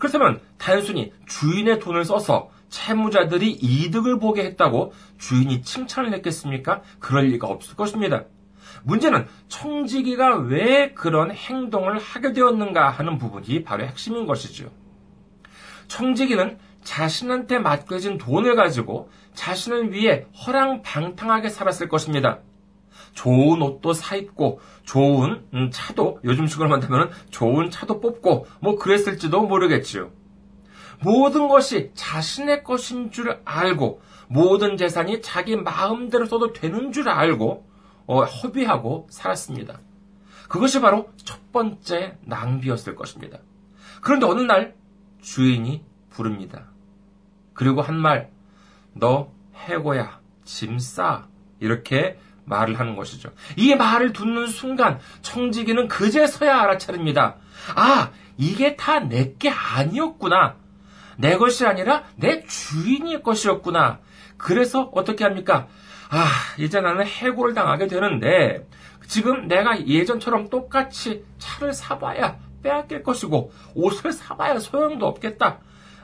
그렇다면 0.00 0.40
단순히 0.58 1.12
주인의 1.28 1.78
돈을 1.78 2.04
써서 2.04 2.50
채무자들이 2.68 3.50
이득을 3.50 4.18
보게 4.18 4.44
했다고 4.44 4.92
주인이 5.18 5.62
칭찬을 5.62 6.12
했겠습니까? 6.14 6.82
그럴 6.98 7.26
리가 7.26 7.46
없을 7.46 7.76
것입니다. 7.76 8.24
문제는 8.84 9.26
청지기가 9.48 10.36
왜 10.36 10.92
그런 10.92 11.30
행동을 11.30 11.98
하게 11.98 12.32
되었는가 12.32 12.90
하는 12.90 13.18
부분이 13.18 13.64
바로 13.64 13.84
핵심인 13.84 14.26
것이죠. 14.26 14.70
청지기는 15.88 16.58
자신한테 16.82 17.58
맡겨진 17.58 18.18
돈을 18.18 18.54
가지고 18.54 19.10
자신을 19.34 19.92
위해 19.92 20.26
허랑방탕하게 20.46 21.48
살았을 21.48 21.88
것입니다. 21.88 22.40
좋은 23.14 23.60
옷도 23.62 23.92
사 23.92 24.16
입고 24.16 24.60
좋은 24.84 25.44
음, 25.54 25.70
차도 25.72 26.20
요즘식으로 26.24 26.68
만다면 26.68 27.10
좋은 27.30 27.70
차도 27.70 28.00
뽑고 28.00 28.46
뭐 28.60 28.76
그랬을지도 28.76 29.42
모르겠지요. 29.46 30.10
모든 31.00 31.48
것이 31.48 31.90
자신의 31.94 32.64
것인 32.64 33.10
줄 33.10 33.40
알고 33.44 34.02
모든 34.28 34.76
재산이 34.76 35.22
자기 35.22 35.56
마음대로 35.56 36.26
써도 36.26 36.52
되는 36.52 36.92
줄 36.92 37.08
알고 37.08 37.66
어, 38.06 38.24
허비하고 38.24 39.06
살았습니다. 39.10 39.80
그것이 40.48 40.80
바로 40.80 41.10
첫 41.24 41.52
번째 41.52 42.16
낭비였을 42.22 42.94
것입니다. 42.94 43.38
그런데 44.00 44.26
어느 44.26 44.40
날 44.40 44.74
주인이 45.20 45.84
부릅니다. 46.10 46.68
그리고 47.52 47.82
한 47.82 47.96
말, 47.96 48.30
너 48.94 49.32
해고야, 49.54 50.20
짐 50.44 50.78
싸. 50.78 51.26
이렇게 51.60 52.18
말을 52.44 52.78
하는 52.78 52.96
것이죠. 52.96 53.32
이 53.56 53.74
말을 53.74 54.12
듣는 54.12 54.46
순간 54.46 55.00
청지기는 55.22 55.88
그제서야 55.88 56.60
알아차립니다. 56.60 57.36
아, 57.74 58.10
이게 58.36 58.76
다 58.76 59.00
내게 59.00 59.50
아니었구나. 59.50 60.56
내 61.18 61.36
것이 61.36 61.66
아니라 61.66 62.04
내 62.16 62.44
주인의 62.44 63.22
것이었구나. 63.22 63.98
그래서 64.36 64.88
어떻게 64.92 65.24
합니까? 65.24 65.66
아, 66.10 66.26
이제 66.58 66.80
나는 66.80 67.04
해고를 67.04 67.54
당하게 67.54 67.88
되는데, 67.88 68.66
지금 69.06 69.48
내가 69.48 69.86
예전처럼 69.86 70.48
똑같이 70.48 71.24
차를 71.38 71.72
사봐야 71.72 72.36
빼앗길 72.62 73.02
것이고, 73.02 73.52
옷을 73.74 74.12
사봐야 74.12 74.58
소용도 74.60 75.06
없겠다. 75.06 75.58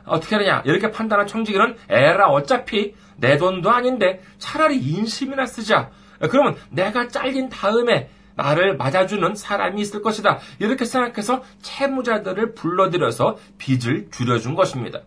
어떻게 0.04 0.34
하느냐? 0.34 0.62
이렇게 0.66 0.90
판단한 0.90 1.26
청지기는 1.26 1.76
에라 1.88 2.28
어차피 2.28 2.94
내 3.16 3.36
돈도 3.36 3.70
아닌데 3.70 4.20
차라리 4.38 4.78
인심이나 4.78 5.46
쓰자. 5.46 5.90
그러면 6.30 6.56
내가 6.70 7.08
잘린 7.08 7.48
다음에 7.48 8.10
나를 8.36 8.76
맞아주는 8.76 9.34
사람이 9.34 9.80
있을 9.80 10.02
것이다. 10.02 10.40
이렇게 10.58 10.84
생각해서 10.84 11.42
채무자들을 11.62 12.54
불러들여서 12.54 13.36
빚을 13.58 14.08
줄여준 14.10 14.54
것입니다. 14.54 15.00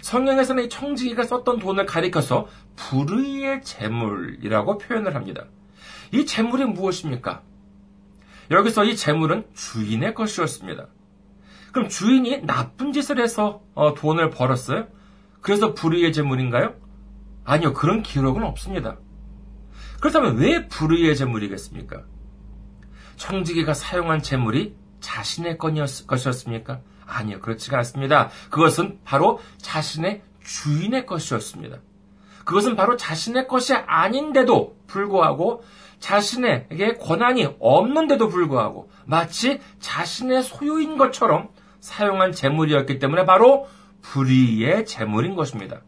성경에서는 0.00 0.64
이 0.64 0.68
청지기가 0.68 1.24
썼던 1.24 1.58
돈을 1.58 1.86
가리켜서 1.86 2.46
불의의 2.76 3.62
재물이라고 3.62 4.78
표현을 4.78 5.14
합니다. 5.14 5.44
이 6.12 6.24
재물이 6.24 6.64
무엇입니까? 6.66 7.42
여기서 8.50 8.84
이 8.84 8.96
재물은 8.96 9.44
주인의 9.54 10.14
것이었습니다. 10.14 10.86
그럼 11.72 11.88
주인이 11.88 12.46
나쁜 12.46 12.92
짓을 12.92 13.20
해서 13.20 13.62
어, 13.74 13.94
돈을 13.94 14.30
벌었어요? 14.30 14.86
그래서 15.40 15.74
불의의 15.74 16.12
재물인가요? 16.12 16.74
아니요, 17.44 17.74
그런 17.74 18.02
기록은 18.02 18.42
없습니다. 18.42 18.96
그렇다면 20.00 20.36
왜 20.36 20.68
불의의 20.68 21.16
재물이겠습니까? 21.16 22.02
청지기가 23.16 23.74
사용한 23.74 24.22
재물이 24.22 24.74
자신의 25.00 25.58
것이었습니까? 25.58 26.80
아니요, 27.06 27.40
그렇지가 27.40 27.78
않습니다. 27.78 28.30
그것은 28.50 29.00
바로 29.04 29.40
자신의 29.58 30.22
주인의 30.44 31.06
것이었습니다. 31.06 31.78
그것은 32.44 32.76
바로 32.76 32.96
자신의 32.96 33.48
것이 33.48 33.74
아닌데도 33.74 34.76
불구하고 34.86 35.62
자신에게 35.98 36.94
권한이 36.94 37.56
없는데도 37.58 38.28
불구하고 38.28 38.90
마치 39.04 39.60
자신의 39.80 40.42
소유인 40.42 40.96
것처럼 40.96 41.48
사용한 41.80 42.32
재물이었기 42.32 42.98
때문에 42.98 43.26
바로 43.26 43.68
불의의 44.00 44.86
재물인 44.86 45.34
것입니다. 45.34 45.82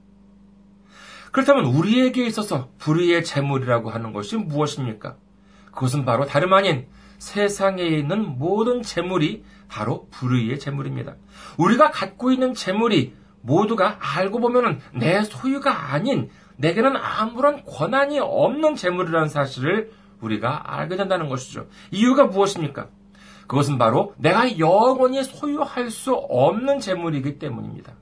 그렇다면 1.32 1.66
우리에게 1.66 2.26
있어서 2.26 2.68
불의의 2.78 3.24
재물이라고 3.24 3.90
하는 3.90 4.12
것이 4.12 4.36
무엇입니까? 4.36 5.16
그것은 5.66 6.04
바로 6.04 6.24
다름 6.26 6.52
아닌 6.52 6.86
세상에 7.18 7.82
있는 7.82 8.38
모든 8.38 8.82
재물이 8.82 9.44
바로 9.68 10.08
불의의 10.10 10.58
재물입니다. 10.58 11.16
우리가 11.58 11.90
갖고 11.90 12.32
있는 12.32 12.54
재물이 12.54 13.14
모두가 13.42 13.98
알고 14.00 14.40
보면은 14.40 14.80
내 14.92 15.22
소유가 15.22 15.92
아닌 15.92 16.30
내게는 16.56 16.96
아무런 16.96 17.64
권한이 17.64 18.18
없는 18.18 18.74
재물이라는 18.74 19.28
사실을 19.28 19.92
우리가 20.20 20.76
알게 20.76 20.96
된다는 20.96 21.28
것이죠. 21.28 21.68
이유가 21.90 22.24
무엇입니까? 22.24 22.88
그것은 23.46 23.78
바로 23.78 24.14
내가 24.18 24.58
영원히 24.58 25.24
소유할 25.24 25.90
수 25.90 26.12
없는 26.14 26.80
재물이기 26.80 27.38
때문입니다. 27.38 27.94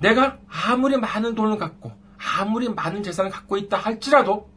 내가 0.00 0.38
아무리 0.48 0.96
많은 0.96 1.34
돈을 1.34 1.58
갖고 1.58 1.92
아무리 2.38 2.68
많은 2.68 3.02
재산을 3.02 3.30
갖고 3.30 3.56
있다 3.56 3.76
할지라도 3.76 4.48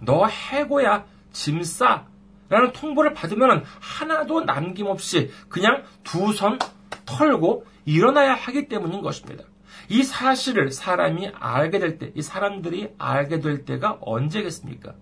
너 0.00 0.26
해고야 0.26 1.04
짐 1.32 1.60
싸 1.62 2.06
라는 2.48 2.72
통보를 2.72 3.12
받으면 3.12 3.64
하나도 3.80 4.42
남김없이 4.42 5.30
그냥 5.48 5.82
두 6.02 6.32
손 6.32 6.58
털고 7.04 7.66
일어나야 7.84 8.34
하기 8.34 8.68
때문인 8.68 9.02
것입니다. 9.02 9.44
이 9.90 10.02
사실을 10.02 10.70
사람이 10.72 11.30
알게 11.34 11.78
될 11.78 11.98
때, 11.98 12.12
이 12.14 12.20
사람들이 12.22 12.94
알게 12.98 13.40
될 13.40 13.64
때가 13.64 13.98
언제겠습니까? 14.00 14.94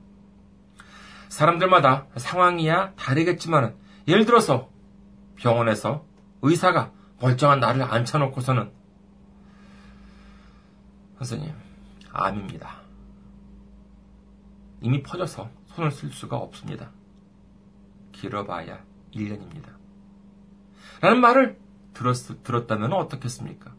사람들마다 1.28 2.06
상황이야 2.16 2.92
다르겠지만, 2.96 3.74
예를 4.06 4.24
들어서 4.24 4.68
병원에서 5.36 6.04
의사가 6.42 6.92
멀쩡한 7.20 7.58
나를 7.60 7.82
앉혀놓고서는 7.82 8.70
선생님, 11.18 11.54
암입니다. 12.12 12.80
이미 14.80 15.02
퍼져서 15.02 15.50
손을 15.68 15.90
쓸 15.90 16.11
수가 16.11 16.37
없습니다. 16.37 16.90
길어봐야 18.12 18.85
1년입니다. 19.14 19.75
라는 21.00 21.20
말을 21.20 21.58
들었, 21.94 22.42
들었다면 22.42 22.92
어떻겠습니까? 22.92 23.75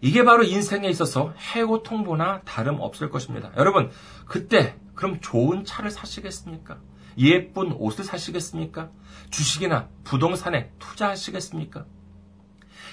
이게 0.00 0.22
바로 0.24 0.42
인생에 0.42 0.88
있어서 0.88 1.32
해고 1.54 1.82
통보나 1.82 2.42
다름 2.42 2.80
없을 2.80 3.08
것입니다. 3.08 3.50
여러분, 3.56 3.90
그때 4.26 4.76
그럼 4.94 5.20
좋은 5.20 5.64
차를 5.64 5.90
사시겠습니까? 5.90 6.78
예쁜 7.18 7.72
옷을 7.72 8.04
사시겠습니까? 8.04 8.90
주식이나 9.30 9.88
부동산에 10.04 10.72
투자하시겠습니까? 10.78 11.86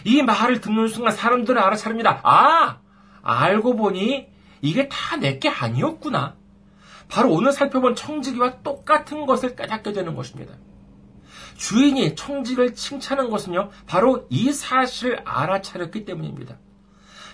이 0.03 0.21
말을 0.21 0.61
듣는 0.61 0.87
순간 0.87 1.13
사람들은 1.13 1.61
알아차립니다. 1.61 2.21
아! 2.23 2.79
알고 3.21 3.75
보니 3.75 4.27
이게 4.61 4.87
다 4.89 5.17
내게 5.17 5.49
아니었구나. 5.49 6.35
바로 7.07 7.31
오늘 7.31 7.51
살펴본 7.51 7.95
청지기와 7.95 8.61
똑같은 8.63 9.25
것을 9.25 9.55
깨닫게 9.55 9.91
되는 9.91 10.15
것입니다. 10.15 10.53
주인이 11.57 12.15
청지기를 12.15 12.73
칭찬한 12.73 13.29
것은요, 13.29 13.69
바로 13.85 14.25
이 14.29 14.51
사실을 14.51 15.21
알아차렸기 15.25 16.05
때문입니다. 16.05 16.57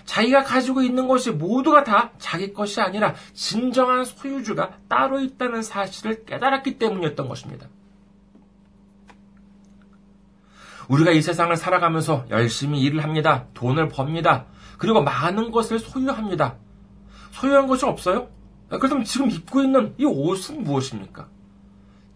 자기가 0.04 0.42
가지고 0.42 0.82
있는 0.82 1.06
것이 1.06 1.30
모두가 1.30 1.84
다 1.84 2.12
자기 2.18 2.52
것이 2.52 2.80
아니라 2.80 3.14
진정한 3.34 4.04
소유주가 4.04 4.78
따로 4.88 5.20
있다는 5.20 5.62
사실을 5.62 6.24
깨달았기 6.24 6.78
때문이었던 6.78 7.28
것입니다. 7.28 7.68
우리가 10.88 11.12
이 11.12 11.22
세상을 11.22 11.54
살아가면서 11.56 12.24
열심히 12.30 12.80
일을 12.82 13.02
합니다. 13.04 13.46
돈을 13.54 13.88
법니다. 13.88 14.46
그리고 14.78 15.02
많은 15.02 15.50
것을 15.50 15.78
소유합니다. 15.78 16.56
소유한 17.32 17.66
것이 17.66 17.84
없어요? 17.84 18.28
그렇다면 18.68 19.04
지금 19.04 19.30
입고 19.30 19.62
있는 19.62 19.94
이 19.98 20.04
옷은 20.04 20.64
무엇입니까? 20.64 21.28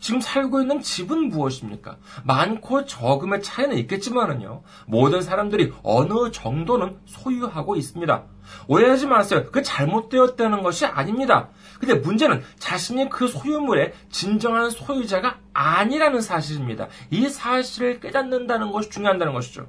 지금 0.02 0.20
살고 0.20 0.60
있는 0.60 0.82
집은 0.82 1.28
무엇입니까? 1.28 1.96
많고 2.24 2.86
적음의 2.86 3.40
차이는 3.40 3.78
있겠지만은요, 3.78 4.64
모든 4.86 5.22
사람들이 5.22 5.72
어느 5.84 6.32
정도는 6.32 6.98
소유하고 7.06 7.76
있습니다. 7.76 8.24
오해하지 8.66 9.06
마세요. 9.06 9.44
그 9.52 9.62
잘못되었다는 9.62 10.64
것이 10.64 10.86
아닙니다. 10.86 11.50
근데 11.78 11.94
문제는 11.94 12.42
자신이 12.58 13.10
그 13.10 13.28
소유물의 13.28 13.92
진정한 14.10 14.70
소유자가 14.70 15.38
아니라는 15.52 16.20
사실입니다. 16.20 16.88
이 17.10 17.28
사실을 17.28 18.00
깨닫는다는 18.00 18.72
것이 18.72 18.90
중요하다는 18.90 19.32
것이죠. 19.32 19.68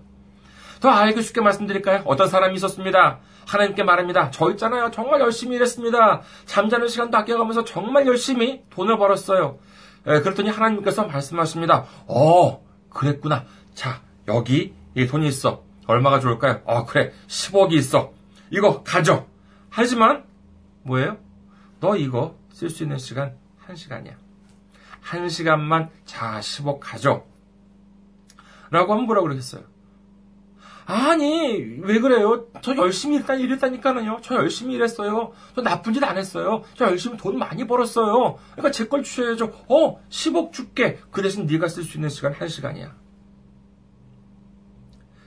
더 0.79 0.89
알기 0.89 1.21
쉽게 1.21 1.41
말씀드릴까요? 1.41 2.01
어떤 2.05 2.27
사람이 2.27 2.55
있었습니다. 2.55 3.19
하나님께 3.47 3.83
말합니다. 3.83 4.31
저 4.31 4.49
있잖아요. 4.51 4.89
정말 4.91 5.21
열심히 5.21 5.57
일했습니다. 5.57 6.21
잠자는 6.45 6.87
시간도 6.87 7.17
아껴가면서 7.19 7.63
정말 7.63 8.07
열심히 8.07 8.63
돈을 8.71 8.97
벌었어요. 8.97 9.59
예, 10.07 10.19
그랬더니 10.19 10.49
하나님께서 10.49 11.05
말씀하십니다. 11.05 11.85
어, 12.07 12.63
그랬구나. 12.89 13.45
자, 13.73 14.01
여기 14.27 14.73
이 14.95 15.07
돈이 15.07 15.27
있어. 15.27 15.63
얼마가 15.87 16.19
좋을까요? 16.19 16.61
어, 16.65 16.85
그래. 16.85 17.11
10억이 17.27 17.73
있어. 17.73 18.13
이거 18.49 18.83
가져. 18.83 19.27
하지만 19.69 20.25
뭐예요? 20.83 21.17
너 21.79 21.95
이거 21.95 22.37
쓸 22.51 22.69
수 22.69 22.83
있는 22.83 22.97
시간 22.97 23.37
1시간이야. 23.67 24.13
1시간만 25.03 25.89
자, 26.05 26.39
10억 26.39 26.79
가져. 26.79 27.25
라고 28.69 28.95
뭐라고 28.95 29.27
그러겠어요? 29.27 29.63
아니, 30.85 31.77
왜 31.81 31.99
그래요? 31.99 32.47
저 32.61 32.75
열심히 32.75 33.15
일단 33.17 33.39
일했다니까는요. 33.39 34.19
저 34.21 34.35
열심히 34.35 34.73
일했어요. 34.75 35.31
저 35.55 35.61
나쁜 35.61 35.93
짓 35.93 36.03
안 36.03 36.17
했어요. 36.17 36.63
저 36.75 36.85
열심히 36.85 37.17
돈 37.17 37.37
많이 37.37 37.65
벌었어요. 37.65 38.37
그러니까 38.51 38.71
제 38.71 38.87
걸 38.89 39.03
주셔야죠. 39.03 39.65
어, 39.69 40.01
10억 40.09 40.51
줄게. 40.51 40.99
그 41.11 41.21
대신 41.21 41.45
네가 41.45 41.67
쓸 41.69 41.83
수 41.83 41.97
있는 41.97 42.09
시간 42.09 42.33
1시간이야. 42.33 42.91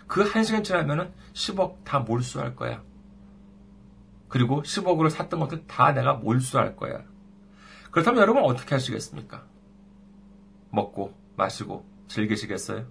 그 0.06 0.24
1시간 0.30 0.62
지나면은 0.62 1.12
10억 1.32 1.84
다 1.84 2.00
몰수할 2.00 2.54
거야. 2.54 2.82
그리고 4.28 4.62
10억으로 4.62 5.08
샀던 5.08 5.40
것들 5.40 5.66
다 5.66 5.92
내가 5.92 6.14
몰수할 6.14 6.76
거야. 6.76 7.02
그렇다면 7.90 8.20
여러분 8.20 8.44
어떻게 8.44 8.74
하시겠습니까? 8.74 9.44
먹고, 10.70 11.14
마시고, 11.36 11.86
즐기시겠어요? 12.08 12.84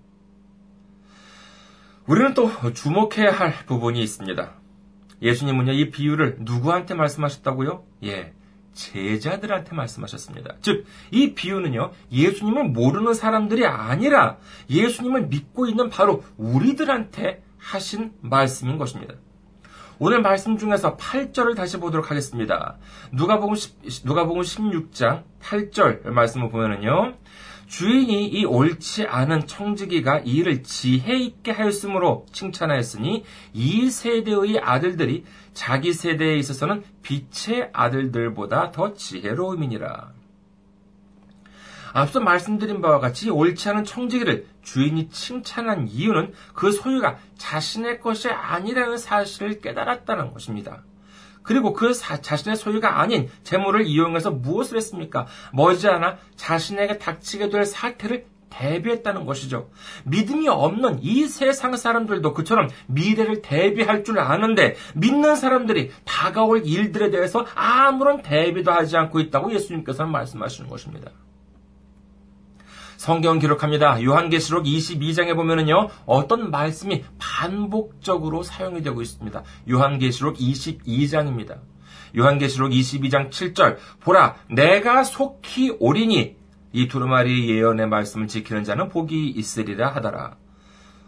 우리는 2.08 2.36
또 2.36 2.52
주목해야 2.74 3.32
할 3.32 3.54
부분이 3.66 4.02
있습니다. 4.02 4.52
예수님은요, 5.22 5.72
이 5.72 5.90
비유를 5.90 6.38
누구한테 6.42 6.94
말씀하셨다고요? 6.94 7.84
예, 8.04 8.34
제자들한테 8.74 9.76
말씀하셨습니다. 9.76 10.56
즉, 10.62 10.86
이 11.10 11.34
비유는요, 11.34 11.92
예수님을 12.12 12.66
모르는 12.66 13.16
사람들이 13.16 13.66
아니라 13.66 14.38
예수님을 14.70 15.28
믿고 15.28 15.66
있는 15.66 15.90
바로 15.90 16.24
우리들한테 16.38 17.44
하신 17.58 18.14
말씀인 18.22 18.78
것입니다. 18.78 19.16
오늘 19.98 20.22
말씀 20.22 20.58
중에서 20.58 20.98
8절을 20.98 21.56
다시 21.56 21.80
보도록 21.80 22.12
하겠습니다. 22.12 22.78
누가복음, 23.14 23.56
누가복음 24.04 24.42
16장 24.42 25.24
8절 25.42 26.10
말씀을 26.10 26.50
보면은요, 26.50 27.16
주인이 27.68 28.28
이 28.28 28.46
옳지 28.46 29.08
않은 29.08 29.48
청지기가 29.48 30.20
이 30.20 30.36
일을 30.36 30.64
지혜 30.64 31.18
있게 31.18 31.52
하였으므로 31.52 32.26
칭찬하였으니 32.32 33.24
이 33.54 33.90
세대의 33.90 34.60
아들들이 34.60 35.26
자기 35.54 35.94
세대에 35.94 36.38
있어서는 36.38 36.84
빛의 37.02 37.70
아들들보다 37.74 38.72
더 38.72 38.94
지혜로움이니라. 38.94 40.14
앞서 41.94 42.20
말씀드린 42.20 42.82
바와 42.82 43.00
같이 43.00 43.30
옳지 43.30 43.70
않은 43.70 43.86
청지기를 43.86 44.48
주인이 44.64 45.08
칭찬한 45.10 45.88
이유는 45.88 46.34
그 46.54 46.72
소유가 46.74 47.18
자신의 47.38 48.02
것이 48.02 48.28
아니라는 48.28 48.98
사실을 48.98 49.62
깨달았다는 49.62 50.34
것입니다. 50.34 50.84
그리고 51.46 51.74
그 51.74 51.94
사, 51.94 52.20
자신의 52.22 52.58
소유가 52.58 53.00
아닌 53.00 53.30
재물을 53.44 53.86
이용해서 53.86 54.32
무엇을 54.32 54.78
했습니까? 54.78 55.28
머지않아 55.54 56.18
자신에게 56.36 56.98
닥치게 56.98 57.50
될 57.50 57.66
사태를 57.66 58.26
대비했다는 58.50 59.26
것이죠. 59.26 59.70
믿음이 60.06 60.48
없는 60.48 61.00
이 61.02 61.26
세상 61.26 61.76
사람들도 61.76 62.34
그처럼 62.34 62.70
미래를 62.88 63.42
대비할 63.42 64.04
줄 64.04 64.20
아는데 64.20 64.76
믿는 64.96 65.36
사람들이 65.36 65.92
다가올 66.06 66.66
일들에 66.66 67.10
대해서 67.10 67.46
아무런 67.54 68.22
대비도 68.22 68.72
하지 68.72 68.96
않고 68.96 69.20
있다고 69.20 69.54
예수님께서는 69.54 70.12
말씀하시는 70.12 70.70
것입니다. 70.70 71.12
성경 73.06 73.38
기록합니다. 73.38 74.02
요한계시록 74.02 74.66
22장에 74.66 75.36
보면은요, 75.36 75.90
어떤 76.08 76.50
말씀이 76.50 77.04
반복적으로 77.20 78.42
사용이 78.42 78.82
되고 78.82 79.00
있습니다. 79.00 79.44
요한계시록 79.70 80.38
22장입니다. 80.38 81.60
요한계시록 82.18 82.72
22장 82.72 83.30
7절, 83.30 83.78
보라, 84.00 84.38
내가 84.50 85.04
속히 85.04 85.78
오리니, 85.80 86.36
이 86.74 86.88
두루마리 86.88 87.48
예언의 87.52 87.90
말씀을 87.90 88.28
지키는 88.28 88.64
자는 88.64 88.90
복이 88.90 89.28
있으리라 89.30 89.90
하더라. 89.90 90.38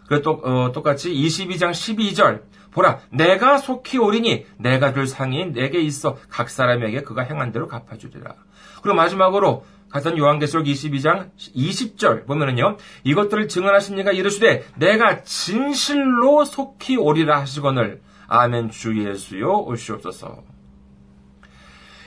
그리고 0.06 0.22
또, 0.22 0.30
어, 0.44 0.70
똑같이 0.70 1.12
22장 1.12 1.72
12절, 1.72 2.42
보라, 2.70 3.00
내가 3.10 3.58
속히 3.58 3.98
오리니, 3.98 4.46
내가 4.58 4.92
줄 4.92 5.08
상이 5.08 5.46
내게 5.46 5.80
있어 5.80 6.16
각 6.28 6.48
사람에게 6.48 7.02
그가 7.02 7.22
행한 7.22 7.50
대로 7.50 7.66
갚아주리라. 7.66 8.36
그리고 8.82 8.94
마지막으로, 8.94 9.64
같은 9.90 10.18
요한계시록 10.18 10.66
22장 10.66 11.30
20절 11.56 12.26
보면은요. 12.26 12.76
이것들을 13.04 13.48
증언하신 13.48 13.98
이가 13.98 14.12
이르시되 14.12 14.64
내가 14.76 15.22
진실로 15.22 16.44
속히 16.44 16.96
오리라 16.96 17.40
하시거늘 17.40 18.02
아멘 18.28 18.70
주 18.70 19.02
예수여 19.08 19.48
오시옵소서. 19.48 20.42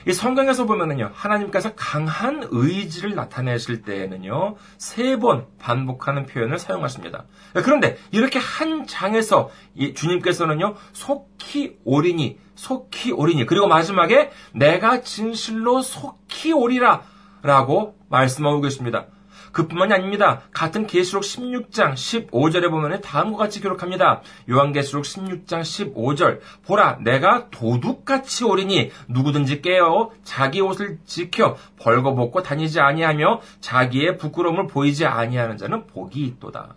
이 0.06 0.12
성경에서 0.12 0.66
보면은요. 0.66 1.12
하나님께서 1.14 1.74
강한 1.76 2.44
의지를 2.50 3.14
나타내실 3.14 3.82
때에는요. 3.82 4.56
세 4.76 5.16
번 5.16 5.46
반복하는 5.60 6.26
표현을 6.26 6.58
사용하십니다. 6.58 7.26
그런데 7.54 7.96
이렇게 8.10 8.40
한 8.40 8.86
장에서 8.86 9.50
주님께서는요. 9.94 10.74
속히 10.92 11.78
오리니 11.84 12.38
속히 12.56 13.12
오리니 13.12 13.46
그리고 13.46 13.68
마지막에 13.68 14.30
내가 14.52 15.02
진실로 15.02 15.82
속히 15.82 16.52
오리라 16.52 17.02
라고 17.42 17.96
말씀하고 18.08 18.60
계십니다. 18.60 19.06
그뿐만이 19.52 19.92
아닙니다. 19.92 20.40
같은 20.52 20.86
계시록 20.86 21.22
16장 21.22 21.92
15절에 21.92 22.70
보면 22.70 23.00
다음과 23.02 23.38
같이 23.38 23.60
기록합니다. 23.60 24.22
요한계시록 24.48 25.04
16장 25.04 25.60
15절 25.60 26.40
보라 26.64 26.98
내가 27.02 27.48
도둑같이 27.50 28.44
오리니 28.44 28.90
누구든지 29.08 29.60
깨어 29.60 30.10
자기 30.24 30.60
옷을 30.60 30.98
지켜 31.04 31.56
벌거벗고 31.78 32.42
다니지 32.42 32.80
아니하며 32.80 33.40
자기의 33.60 34.16
부끄러움을 34.16 34.66
보이지 34.66 35.04
아니하는 35.04 35.58
자는 35.58 35.86
복이 35.86 36.24
있도다. 36.24 36.74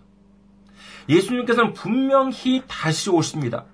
예수님께서는 1.07 1.73
분명히 1.73 2.63
다시 2.67 3.09
오십니다. 3.09 3.65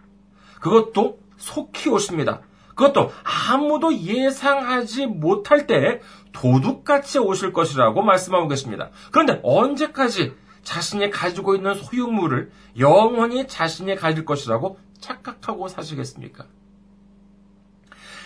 그것도 0.59 1.17
속히 1.37 1.89
오십니다. 1.89 2.41
그것도 2.75 3.11
아무도 3.23 3.95
예상하지 3.95 5.05
못할 5.05 5.67
때 5.67 6.01
도둑같이 6.31 7.19
오실 7.19 7.53
것이라고 7.53 8.01
말씀하고 8.01 8.47
계십니다. 8.47 8.89
그런데 9.11 9.39
언제까지 9.43 10.33
자신이 10.63 11.09
가지고 11.09 11.55
있는 11.55 11.73
소유물을 11.73 12.51
영원히 12.79 13.47
자신이 13.47 13.95
가질 13.95 14.25
것이라고 14.25 14.79
착각하고 14.99 15.67
사시겠습니까? 15.67 16.45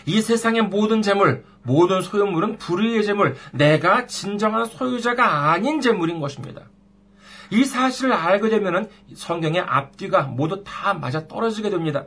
이 0.06 0.22
세상의 0.22 0.64
모든 0.64 1.02
재물, 1.02 1.46
모든 1.64 2.02
소유물은 2.02 2.58
불의의 2.58 3.04
재물, 3.04 3.36
내가 3.52 4.06
진정한 4.06 4.66
소유자가 4.66 5.52
아닌 5.52 5.82
재물인 5.82 6.20
것입니다. 6.20 6.64
이 7.50 7.64
사실을 7.64 8.14
알게 8.14 8.50
되면 8.50 8.90
성경의 9.16 9.62
앞뒤가 9.62 10.24
모두 10.24 10.64
다 10.64 10.94
맞아 10.94 11.28
떨어지게 11.28 11.70
됩니다. 11.70 12.06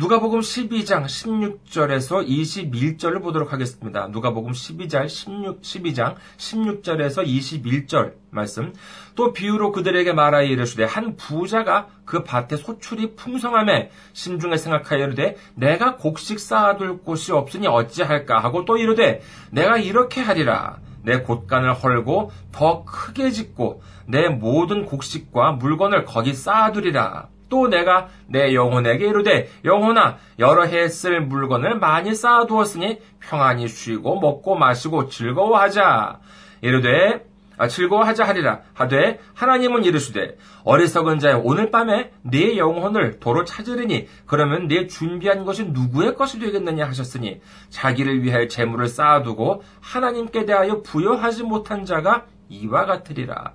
누가복음 0.00 0.40
12장 0.40 1.04
16절에서 1.04 2.26
21절을 2.26 3.22
보도록 3.22 3.52
하겠습니다. 3.52 4.06
누가복음 4.06 4.52
12장 4.52 5.06
16 5.06 5.60
12장 5.60 6.14
16절에서 6.38 7.26
21절 7.26 8.14
말씀. 8.30 8.72
또 9.14 9.34
비유로 9.34 9.72
그들에게 9.72 10.14
말하여 10.14 10.46
이르시되 10.46 10.84
한 10.84 11.16
부자가 11.16 11.88
그 12.06 12.24
밭에 12.24 12.56
소출이 12.56 13.14
풍성함에 13.14 13.90
심중에 14.14 14.56
생각하여 14.56 15.04
이르되 15.04 15.36
내가 15.54 15.96
곡식 15.96 16.40
쌓아둘 16.40 17.02
곳이 17.02 17.32
없으니 17.32 17.66
어찌할까 17.66 18.38
하고 18.38 18.64
또 18.64 18.78
이르되 18.78 19.20
내가 19.50 19.76
이렇게 19.76 20.22
하리라 20.22 20.78
내 21.02 21.20
곳간을 21.20 21.74
헐고 21.74 22.30
더 22.52 22.84
크게 22.84 23.28
짓고 23.28 23.82
내 24.06 24.30
모든 24.30 24.86
곡식과 24.86 25.52
물건을 25.52 26.06
거기 26.06 26.32
쌓아두리라. 26.32 27.28
또 27.50 27.68
내가 27.68 28.08
내 28.26 28.54
영혼에게 28.54 29.06
이르되 29.06 29.48
영혼아 29.64 30.16
여러 30.38 30.64
해 30.64 30.88
쓸 30.88 31.20
물건을 31.20 31.78
많이 31.78 32.14
쌓아두었으니 32.14 32.98
평안히 33.20 33.68
쉬고 33.68 34.18
먹고 34.18 34.54
마시고 34.56 35.08
즐거워하자. 35.08 36.20
이르되 36.62 37.26
아, 37.58 37.68
즐거워하자 37.68 38.24
하리라 38.24 38.60
하되 38.72 39.20
하나님은 39.34 39.84
이르시되 39.84 40.38
어리석은 40.64 41.18
자여 41.18 41.42
오늘 41.44 41.70
밤에 41.70 42.10
네 42.22 42.56
영혼을 42.56 43.20
도로 43.20 43.44
찾으리니 43.44 44.08
그러면 44.24 44.66
네 44.66 44.86
준비한 44.86 45.44
것이 45.44 45.64
누구의 45.66 46.14
것이 46.14 46.38
되겠느냐 46.38 46.86
하셨으니 46.86 47.42
자기를 47.68 48.22
위하여 48.22 48.48
재물을 48.48 48.88
쌓아두고 48.88 49.62
하나님께 49.82 50.46
대하여 50.46 50.80
부여하지 50.80 51.42
못한 51.42 51.84
자가 51.84 52.24
이와 52.48 52.86
같으리라. 52.86 53.52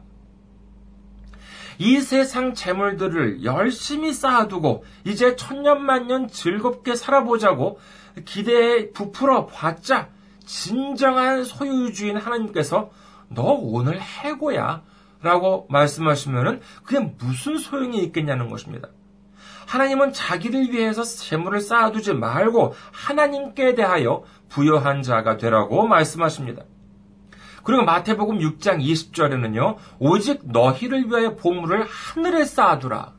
이 1.78 2.00
세상 2.00 2.54
재물들을 2.54 3.44
열심히 3.44 4.14
쌓아두고 4.14 4.84
이제 5.04 5.36
천년만년 5.36 6.28
즐겁게 6.28 6.96
살아보자고 6.96 7.80
기대에 8.24 8.92
부풀어 8.92 9.48
봤자 9.48 10.10
진정한 10.46 11.44
소유주인 11.44 12.18
하나님께서 12.18 12.92
너 13.30 13.44
오늘 13.44 14.00
해고야 14.02 14.84
라고 15.22 15.66
말씀하시면은 15.70 16.62
그게 16.84 17.00
무슨 17.00 17.58
소용이 17.58 18.04
있겠냐는 18.04 18.50
것입니다. 18.50 18.90
하나님은 19.66 20.14
자기를 20.14 20.72
위해서 20.72 21.04
재물을 21.04 21.60
쌓아두지 21.60 22.14
말고 22.14 22.76
하나님께 22.92 23.74
대하여 23.74 24.24
부여한 24.50 25.02
자가 25.02 25.38
되라고 25.38 25.88
말씀하십니다. 25.88 26.64
그리고 27.66 27.84
마태복음 27.84 28.38
6장 28.38 28.80
20절에는요, 28.80 29.78
오직 29.98 30.42
너희를 30.46 31.08
위하여 31.10 31.36
보물을 31.36 31.84
하늘에 31.84 32.46
쌓아두라. 32.46 33.14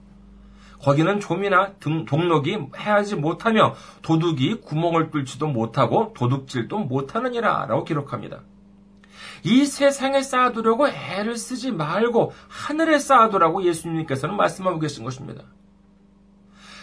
거기는 0.81 1.19
좀이나 1.19 1.73
등, 1.81 2.05
동록이 2.05 2.57
해하지 2.79 3.17
못하며 3.17 3.75
도둑이 4.03 4.61
구멍을 4.61 5.11
뚫지도 5.11 5.49
못하고 5.49 6.13
도둑질도 6.15 6.79
못하느니라 6.79 7.67
라고 7.67 7.83
기록합니다. 7.83 8.43
이 9.43 9.67
세상에 9.67 10.23
쌓아두려고 10.23 10.89
애를 10.89 11.37
쓰지 11.37 11.73
말고 11.73 12.33
하늘에 12.49 13.01
쌓아두라고 13.01 13.65
예수님께서는 13.65 14.37
말씀하고 14.37 14.79
계신 14.79 15.03
것입니다. 15.03 15.43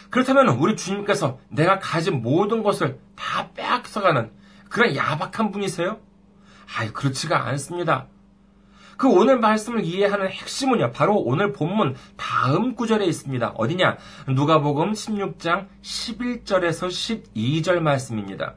그렇다면 0.09 0.49
우리 0.49 0.75
주님께서 0.75 1.39
내가 1.47 1.79
가진 1.79 2.21
모든 2.21 2.61
것을 2.61 2.99
다 3.15 3.47
빼앗아가는 3.53 4.31
그런 4.69 4.95
야박한 4.97 5.51
분이세요? 5.51 5.99
아이, 6.77 6.89
그렇지가 6.89 7.47
않습니다. 7.47 8.07
그 8.97 9.07
오늘 9.09 9.39
말씀을 9.39 9.83
이해하는 9.83 10.29
핵심은요, 10.29 10.91
바로 10.91 11.17
오늘 11.17 11.51
본문 11.51 11.95
다음 12.15 12.75
구절에 12.75 13.05
있습니다. 13.05 13.53
어디냐? 13.55 13.97
누가복음 14.29 14.93
16장 14.93 15.67
11절에서 15.81 17.23
12절 17.33 17.79
말씀입니다. 17.79 18.55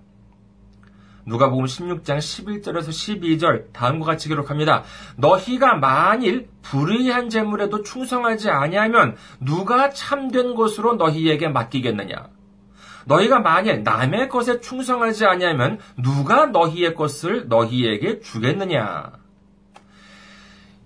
누가복음 1.26 1.64
16장 1.64 2.18
11절에서 2.18 2.88
12절 2.88 3.72
다음과 3.72 4.06
같이 4.06 4.28
기록합니다. 4.28 4.84
너희가 5.16 5.74
만일 5.74 6.48
불의한 6.62 7.28
재물에도 7.28 7.82
충성하지 7.82 8.50
아니하면 8.50 9.16
누가 9.40 9.90
참된 9.90 10.54
것으로 10.54 10.94
너희에게 10.94 11.48
맡기겠느냐? 11.48 12.35
너희가 13.06 13.40
만일 13.40 13.82
남의 13.82 14.28
것에 14.28 14.60
충성하지 14.60 15.26
아니하면 15.26 15.78
누가 16.02 16.46
너희의 16.46 16.94
것을 16.94 17.48
너희에게 17.48 18.20
주겠느냐? 18.20 19.12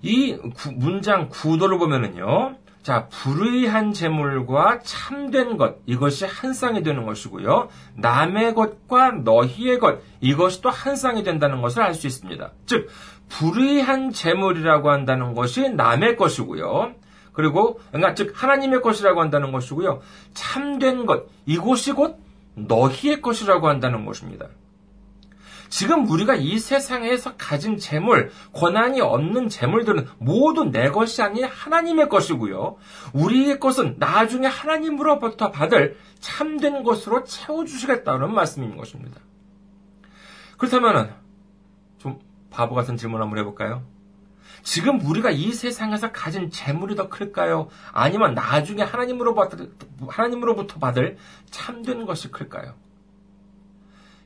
이 0.02 0.36
구, 0.54 0.72
문장 0.72 1.28
구도를 1.28 1.78
보면은요, 1.78 2.56
자, 2.82 3.08
불의한 3.08 3.92
재물과 3.92 4.80
참된 4.82 5.58
것, 5.58 5.76
이것이 5.84 6.24
한 6.24 6.54
쌍이 6.54 6.82
되는 6.82 7.04
것이고요. 7.04 7.68
남의 7.96 8.54
것과 8.54 9.10
너희의 9.10 9.78
것, 9.78 10.00
이것이 10.20 10.62
또 10.62 10.70
한 10.70 10.96
쌍이 10.96 11.22
된다는 11.22 11.60
것을 11.60 11.82
알 11.82 11.94
수 11.94 12.06
있습니다. 12.06 12.52
즉, 12.64 12.88
불의한 13.28 14.12
재물이라고 14.12 14.90
한다는 14.90 15.34
것이 15.34 15.68
남의 15.68 16.16
것이고요. 16.16 16.94
그리고, 17.32 17.80
그러니까 17.88 18.14
즉, 18.14 18.32
하나님의 18.34 18.82
것이라고 18.82 19.20
한다는 19.20 19.52
것이고요. 19.52 20.00
참된 20.34 21.06
것, 21.06 21.26
이곳이 21.46 21.92
곧 21.92 22.18
너희의 22.54 23.22
것이라고 23.22 23.68
한다는 23.68 24.04
것입니다. 24.04 24.48
지금 25.70 26.10
우리가 26.10 26.34
이 26.34 26.58
세상에서 26.58 27.36
가진 27.36 27.78
재물, 27.78 28.32
권한이 28.52 29.00
없는 29.00 29.48
재물들은 29.48 30.08
모두 30.18 30.64
내 30.64 30.90
것이 30.90 31.22
아닌 31.22 31.44
하나님의 31.44 32.08
것이고요. 32.08 32.76
우리의 33.14 33.60
것은 33.60 33.94
나중에 33.98 34.48
하나님으로부터 34.48 35.52
받을 35.52 35.96
참된 36.18 36.82
것으로 36.82 37.22
채워주시겠다는 37.22 38.34
말씀인 38.34 38.76
것입니다. 38.76 39.20
그렇다면 40.58 41.14
좀 41.98 42.18
바보 42.50 42.74
같은 42.74 42.96
질문 42.96 43.22
한번 43.22 43.38
해볼까요? 43.38 43.84
지금 44.62 45.00
우리가 45.00 45.30
이 45.30 45.52
세상에서 45.52 46.12
가진 46.12 46.50
재물이 46.50 46.96
더 46.96 47.08
클까요? 47.08 47.68
아니면 47.92 48.34
나중에 48.34 48.82
하나님으로부터, 48.82 50.78
받을 50.78 51.16
참된 51.50 52.06
것이 52.06 52.30
클까요? 52.30 52.74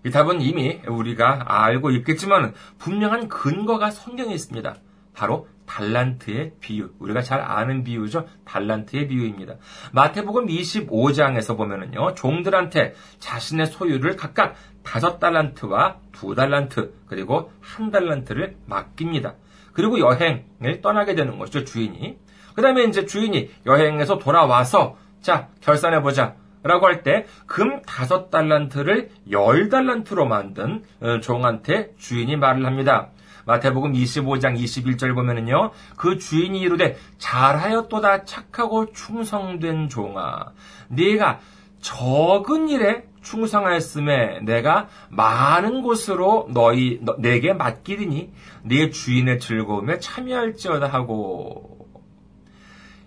이 0.05 0.11
답은 0.11 0.43
이미 0.43 0.81
우리가 0.87 1.45
알고 1.47 1.91
있겠지만 1.91 2.53
분명한 2.79 3.29
근거가 3.29 3.91
성경에 3.91 4.35
있습니다. 4.35 4.77
바로 5.15 5.49
달란트의 5.67 6.55
비유. 6.61 6.91
우리가 6.99 7.23
잘 7.23 7.41
아는 7.41 7.85
비유죠. 7.85 8.27
달란트의 8.45 9.09
비유입니다. 9.09 9.55
마태복음 9.93 10.47
25장에서 10.47 11.57
보면은요, 11.57 12.15
종들한테 12.15 12.95
자신의 13.19 13.69
소유를 13.69 14.17
각각 14.17 14.57
다섯 14.83 15.19
달란트와 15.19 16.01
두 16.13 16.35
달란트, 16.35 16.93
그리고 17.07 17.51
한 17.61 17.91
달란트를 17.91 18.57
맡깁니다. 18.67 19.35
그리고 19.75 19.99
여행을 19.99 20.81
떠나게 20.83 21.15
되는 21.15 21.39
것이죠, 21.39 21.65
주인이. 21.65 22.17
그 22.55 22.63
다음에 22.63 22.85
이제 22.85 23.05
주인이 23.05 23.51
여행에서 23.67 24.19
돌아와서, 24.19 24.97
자, 25.21 25.49
결산해보자. 25.61 26.37
라고 26.67 26.87
할 26.87 27.03
때 27.03 27.27
금 27.47 27.83
다섯 27.83 28.31
달란트를 28.31 29.11
열 29.31 29.69
달란트로 29.69 30.25
만든 30.25 30.83
어, 31.03 31.21
종한테 31.21 31.91
주인이 31.99 32.37
말을 32.37 32.65
합니다. 32.65 33.11
마태복음 33.45 33.93
25장 33.93 34.59
21절 34.59 35.15
보면은요, 35.15 35.73
그 35.99 36.17
주인이 36.17 36.59
이르되 36.59 36.97
잘하였도다 37.19 38.25
착하고 38.25 38.93
충성된 38.93 39.91
종아, 39.91 40.53
네가 40.89 41.41
적은 41.85 42.71
일에 42.71 43.05
충성하였음에 43.21 44.41
내가 44.41 44.89
많은 45.11 45.83
곳으로 45.83 46.49
너희 46.51 46.99
너, 47.03 47.17
내게 47.19 47.53
맡기리니 47.53 48.33
네 48.63 48.89
주인의 48.89 49.39
즐거움에 49.39 49.99
참여할지어다 49.99 50.87
하고 50.87 51.87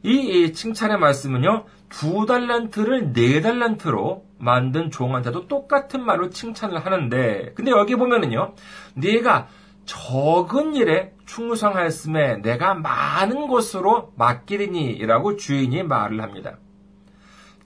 이 0.03 0.53
칭찬의 0.53 0.99
말씀은요 0.99 1.65
두 1.89 2.27
달란트를 2.27 3.13
네 3.13 3.41
달란트로 3.41 4.25
만든 4.37 4.91
종한테도 4.91 5.47
똑같은 5.47 6.05
말로 6.05 6.29
칭찬을 6.29 6.85
하는데, 6.85 7.53
근데 7.55 7.71
여기 7.71 7.95
보면은요, 7.95 8.53
네가 8.93 9.47
적은 9.85 10.75
일에 10.75 11.13
충성하였음에 11.25 12.41
내가 12.41 12.75
많은 12.75 13.47
것으로 13.47 14.13
맡기리니라고 14.17 15.37
주인이 15.37 15.81
말을 15.83 16.21
합니다. 16.21 16.57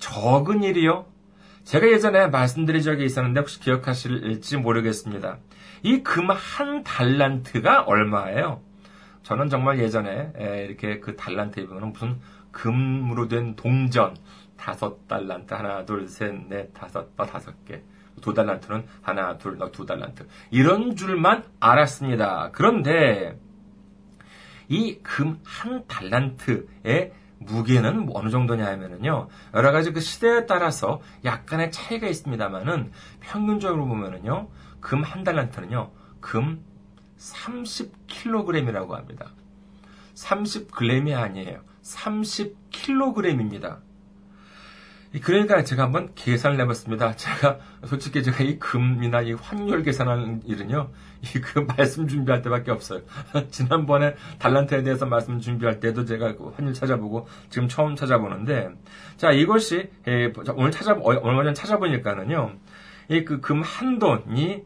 적은 0.01 0.63
일이요? 0.63 1.05
제가 1.63 1.87
예전에 1.87 2.27
말씀드린 2.27 2.81
적이 2.81 3.05
있었는데 3.05 3.39
혹시 3.39 3.59
기억하실지 3.61 4.57
모르겠습니다. 4.57 5.37
이 5.83 6.03
금 6.03 6.29
한 6.31 6.83
달란트가 6.83 7.83
얼마예요? 7.83 8.61
저는 9.23 9.47
정말 9.49 9.79
예전에 9.79 10.33
이렇게 10.67 10.99
그 10.99 11.15
달란트에 11.15 11.67
보면 11.67 11.93
무슨 11.93 12.19
금으로 12.51 13.27
된 13.29 13.55
동전 13.55 14.15
다섯 14.57 15.07
달란트 15.07 15.53
하나 15.53 15.85
둘 15.85 16.05
셋 16.07 16.47
넷 16.49 16.73
다섯 16.73 17.07
어 17.17 17.25
다섯 17.25 17.53
개. 17.65 17.81
두 18.21 18.33
달란트는 18.33 18.83
하나 19.01 19.37
둘두 19.37 19.85
달란트. 19.85 20.27
이런 20.51 20.95
줄만 20.95 21.43
알았습니다. 21.59 22.49
그런데 22.53 23.39
이 24.67 24.97
금 25.03 25.39
한 25.43 25.83
달란트의 25.87 27.13
무게는 27.45 28.09
어느 28.13 28.29
정도냐 28.29 28.65
하면은요, 28.65 29.27
여러 29.53 29.71
가지 29.71 29.91
그 29.91 29.99
시대에 29.99 30.45
따라서 30.45 31.01
약간의 31.25 31.71
차이가 31.71 32.07
있습니다만은 32.07 32.91
평균적으로 33.19 33.85
보면은요, 33.87 34.47
금 34.79 35.03
한 35.03 35.23
달란트는요, 35.23 35.91
금 36.19 36.63
30kg이라고 37.17 38.89
합니다. 38.91 39.31
30g이 40.15 41.15
아니에요. 41.15 41.61
30kg입니다. 41.83 43.79
그러니까 45.19 45.63
제가 45.63 45.83
한번 45.83 46.11
계산을 46.15 46.59
해봤습니다. 46.61 47.15
제가 47.17 47.59
솔직히 47.85 48.23
제가 48.23 48.43
이 48.45 48.57
금이나 48.59 49.21
이 49.21 49.33
환율 49.33 49.83
계산하는 49.83 50.41
일은요, 50.45 50.89
이 51.23 51.39
그 51.41 51.59
말씀 51.59 52.07
준비할 52.07 52.41
때밖에 52.41 52.71
없어요. 52.71 53.01
지난번에 53.51 54.15
달란트에 54.39 54.83
대해서 54.83 55.05
말씀 55.05 55.39
준비할 55.39 55.81
때도 55.81 56.05
제가 56.05 56.35
그 56.37 56.53
환율 56.55 56.73
찾아보고 56.73 57.27
지금 57.49 57.67
처음 57.67 57.95
찾아보는데, 57.97 58.69
자 59.17 59.31
이것이 59.31 59.89
예, 60.07 60.31
오늘 60.55 60.71
찾아 60.71 60.93
얼마 60.93 61.43
전 61.43 61.53
찾아보니까는요, 61.53 62.53
이 63.09 63.25
그 63.25 63.41
금 63.41 63.61
한 63.63 63.99
돈이 63.99 64.63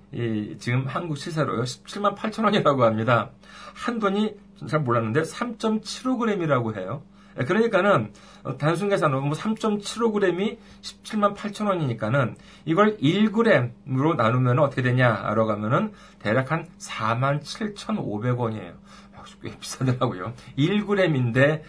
지금 0.60 0.86
한국 0.86 1.18
시세로요 1.18 1.64
17만 1.64 2.16
8천 2.16 2.44
원이라고 2.44 2.84
합니다. 2.84 3.32
한 3.74 3.98
돈이 4.00 4.36
잘 4.68 4.82
몰랐는데 4.82 5.24
3.75g이라고 5.24 6.78
해요. 6.78 7.02
예, 7.38 7.44
그러니까는 7.44 8.14
단순 8.58 8.90
계산으로 8.90 9.22
뭐 9.22 9.36
3.75g이 9.36 10.58
17만 10.82 11.36
8천 11.36 11.68
원이니까는 11.68 12.38
이걸 12.66 12.98
1g으로 12.98 14.16
나누면 14.16 14.60
어떻게 14.60 14.82
되냐라고 14.82 15.52
하면은 15.52 15.92
대략 16.20 16.52
한 16.52 16.68
4만 16.80 17.42
7,500원이에요. 17.42 18.74
역시 19.18 19.36
꽤 19.42 19.58
비싸더라고요. 19.58 20.34
1g인데 20.58 21.62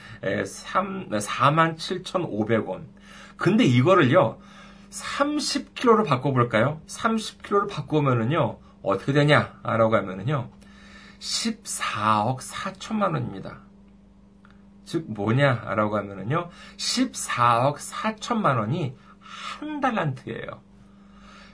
3, 0.46 1.09
4만 1.09 1.76
7,500원. 1.76 2.85
근데 3.37 3.64
이거를요 3.64 4.38
30kg로 4.90 6.07
바꿔볼까요? 6.07 6.81
30kg로 6.87 7.68
바꾸면은요 7.68 8.59
어떻게 8.83 9.12
되냐라고 9.12 9.96
하면은요 9.96 10.48
14억 11.18 12.38
4천만 12.38 13.12
원입니다. 13.12 13.65
즉 14.87 15.05
뭐냐라고 15.09 15.99
하면은요. 15.99 16.49
14억 16.79 17.77
4천만 17.77 18.59
원이 18.59 18.96
한 19.18 19.81
달란트예요. 19.81 20.62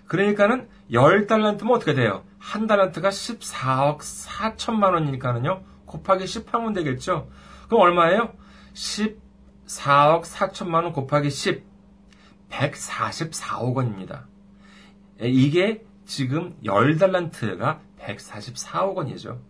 그러니까는 0.06 0.68
10달란트면 0.90 1.70
어떻게 1.72 1.94
돼요? 1.94 2.24
한 2.38 2.66
달란트가 2.66 3.08
14억 3.08 3.98
4천만 4.00 4.92
원이니까는요. 4.92 5.62
곱하기 5.86 6.26
10 6.26 6.52
하면 6.52 6.74
되겠죠? 6.74 7.28
그럼 7.66 7.80
얼마예요? 7.80 8.34
14억 8.74 10.22
4천만 10.24 10.84
원 10.84 10.92
곱하기 10.92 11.30
10. 11.30 11.64
144억 12.50 13.74
원입니다. 13.74 14.26
이게 15.20 15.82
지금 16.04 16.54
10달란트가 16.62 17.78
144억 17.98 18.94
원이죠. 18.94 19.40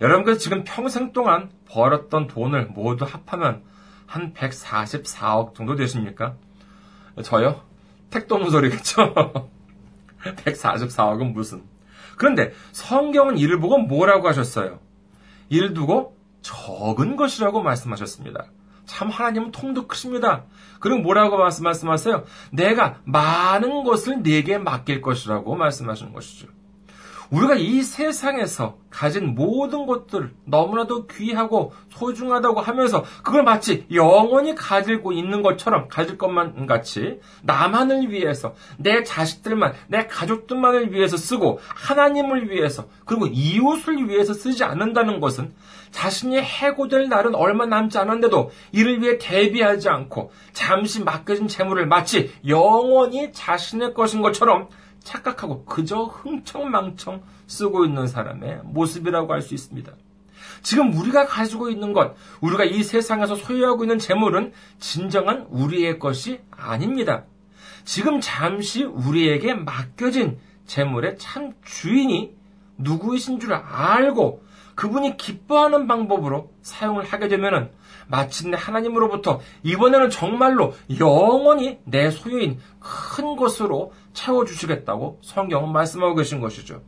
여러분께서 0.00 0.38
지금 0.38 0.64
평생 0.64 1.12
동안 1.12 1.50
벌었던 1.68 2.26
돈을 2.26 2.66
모두 2.66 3.04
합하면 3.04 3.62
한 4.06 4.32
144억 4.34 5.54
정도 5.54 5.74
되십니까? 5.74 6.34
저요? 7.22 7.62
택도 8.10 8.36
없는 8.36 8.50
소리겠죠? 8.50 9.14
144억은 10.22 11.32
무슨. 11.32 11.64
그런데 12.16 12.52
성경은 12.72 13.38
이를 13.38 13.58
보고 13.58 13.78
뭐라고 13.78 14.28
하셨어요? 14.28 14.80
이를 15.48 15.74
두고 15.74 16.16
적은 16.42 17.16
것이라고 17.16 17.62
말씀하셨습니다. 17.62 18.46
참 18.84 19.10
하나님은 19.10 19.50
통도 19.50 19.86
크십니다. 19.86 20.44
그리고 20.80 21.00
뭐라고 21.00 21.36
말씀하세요? 21.36 22.24
내가 22.52 23.00
많은 23.04 23.82
것을 23.84 24.22
내게 24.22 24.58
맡길 24.58 25.00
것이라고 25.00 25.56
말씀하시는 25.56 26.12
것이죠. 26.12 26.46
우리가 27.30 27.54
이 27.54 27.82
세상에서 27.82 28.76
가진 28.90 29.34
모든 29.34 29.86
것들을 29.86 30.32
너무나도 30.44 31.06
귀하고 31.06 31.72
소중하다고 31.90 32.60
하면서 32.60 33.04
그걸 33.22 33.42
마치 33.42 33.86
영원히 33.92 34.54
가지고 34.54 35.12
있는 35.12 35.42
것처럼 35.42 35.88
가질 35.88 36.16
것만 36.16 36.66
같이 36.66 37.20
나만을 37.42 38.10
위해서 38.10 38.54
내 38.78 39.02
자식들만 39.02 39.74
내 39.88 40.06
가족들만을 40.06 40.92
위해서 40.92 41.16
쓰고 41.16 41.60
하나님을 41.74 42.50
위해서 42.50 42.86
그리고 43.04 43.26
이웃을 43.26 44.08
위해서 44.08 44.32
쓰지 44.32 44.64
않는다는 44.64 45.20
것은 45.20 45.52
자신이 45.90 46.38
해고될 46.38 47.08
날은 47.08 47.34
얼마 47.34 47.66
남지 47.66 47.98
않았는데도 47.98 48.50
이를 48.72 49.02
위해 49.02 49.18
대비하지 49.18 49.88
않고 49.88 50.32
잠시 50.52 51.02
맡겨진 51.02 51.48
재물을 51.48 51.86
마치 51.86 52.32
영원히 52.46 53.32
자신의 53.32 53.94
것인 53.94 54.22
것처럼 54.22 54.68
착각하고 55.06 55.64
그저 55.64 56.02
흥청망청 56.02 57.22
쓰고 57.46 57.84
있는 57.84 58.06
사람의 58.08 58.60
모습이라고 58.64 59.32
할 59.32 59.40
수 59.40 59.54
있습니다. 59.54 59.92
지금 60.62 60.92
우리가 60.94 61.26
가지고 61.26 61.70
있는 61.70 61.92
것, 61.92 62.16
우리가 62.40 62.64
이 62.64 62.82
세상에서 62.82 63.36
소유하고 63.36 63.84
있는 63.84 63.98
재물은 63.98 64.52
진정한 64.80 65.46
우리의 65.48 66.00
것이 66.00 66.40
아닙니다. 66.50 67.24
지금 67.84 68.20
잠시 68.20 68.82
우리에게 68.82 69.54
맡겨진 69.54 70.38
재물의 70.66 71.18
참 71.18 71.52
주인이 71.64 72.34
누구이신 72.78 73.38
줄 73.38 73.54
알고 73.54 74.42
그분이 74.74 75.16
기뻐하는 75.16 75.86
방법으로 75.86 76.50
사용을 76.62 77.04
하게 77.04 77.28
되면은 77.28 77.70
마침내 78.08 78.56
하나님으로부터 78.58 79.40
이번에는 79.62 80.10
정말로 80.10 80.74
영원히 80.98 81.78
내 81.84 82.10
소유인 82.10 82.58
큰 82.80 83.36
것으로 83.36 83.92
채워주시겠다고 84.16 85.20
성경은 85.22 85.70
말씀하고 85.72 86.16
계신 86.16 86.40
것이죠. 86.40 86.82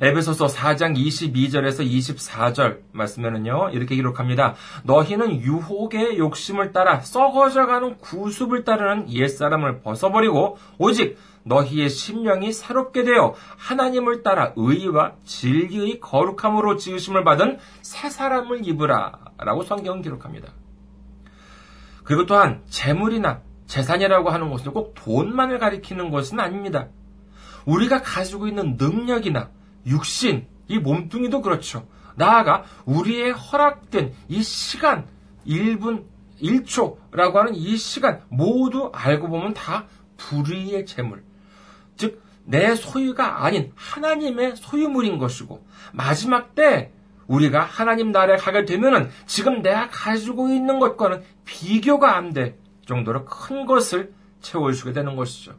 에베소서 0.00 0.46
4장 0.46 0.96
22절에서 0.96 1.84
24절 1.84 2.82
말씀에는요, 2.92 3.70
이렇게 3.72 3.96
기록합니다. 3.96 4.54
너희는 4.84 5.40
유혹의 5.40 6.18
욕심을 6.18 6.72
따라 6.72 7.00
썩어져가는 7.00 7.98
구습을 7.98 8.62
따르는 8.64 9.12
옛사람을 9.12 9.80
벗어버리고, 9.80 10.56
오직 10.78 11.18
너희의 11.42 11.90
심령이 11.90 12.52
새롭게 12.52 13.02
되어 13.02 13.34
하나님을 13.56 14.22
따라 14.22 14.52
의와 14.54 15.14
진리의 15.24 15.98
거룩함으로 15.98 16.76
지으심을 16.76 17.24
받은 17.24 17.58
새 17.82 18.08
사람을 18.08 18.68
입으라. 18.68 19.18
라고 19.38 19.64
성경은 19.64 20.02
기록합니다. 20.02 20.52
그리고 22.04 22.24
또한 22.26 22.62
재물이나 22.68 23.40
재산이라고 23.68 24.30
하는 24.30 24.50
것은 24.50 24.72
꼭 24.72 24.94
돈만을 24.96 25.58
가리키는 25.58 26.10
것은 26.10 26.40
아닙니다. 26.40 26.88
우리가 27.66 28.02
가지고 28.02 28.48
있는 28.48 28.76
능력이나 28.76 29.50
육신, 29.86 30.46
이 30.66 30.78
몸뚱이도 30.78 31.42
그렇죠. 31.42 31.86
나아가 32.16 32.64
우리의 32.84 33.30
허락된 33.30 34.12
이 34.28 34.42
시간, 34.42 35.06
1분, 35.46 36.04
1초라고 36.42 37.34
하는 37.34 37.54
이 37.54 37.76
시간 37.76 38.22
모두 38.28 38.90
알고 38.92 39.28
보면 39.28 39.54
다 39.54 39.86
불의의 40.16 40.86
재물. 40.86 41.22
즉, 41.96 42.22
내 42.44 42.74
소유가 42.74 43.44
아닌 43.44 43.72
하나님의 43.76 44.56
소유물인 44.56 45.18
것이고, 45.18 45.64
마지막 45.92 46.54
때 46.54 46.90
우리가 47.26 47.62
하나님 47.62 48.10
나라에 48.10 48.36
가게 48.38 48.64
되면은 48.64 49.10
지금 49.26 49.62
내가 49.62 49.88
가지고 49.90 50.48
있는 50.48 50.78
것과는 50.78 51.22
비교가 51.44 52.16
안 52.16 52.32
돼. 52.32 52.58
정도로 52.88 53.26
큰 53.26 53.66
것을 53.66 54.12
채워주게 54.40 54.92
되는 54.92 55.14
것이죠. 55.14 55.54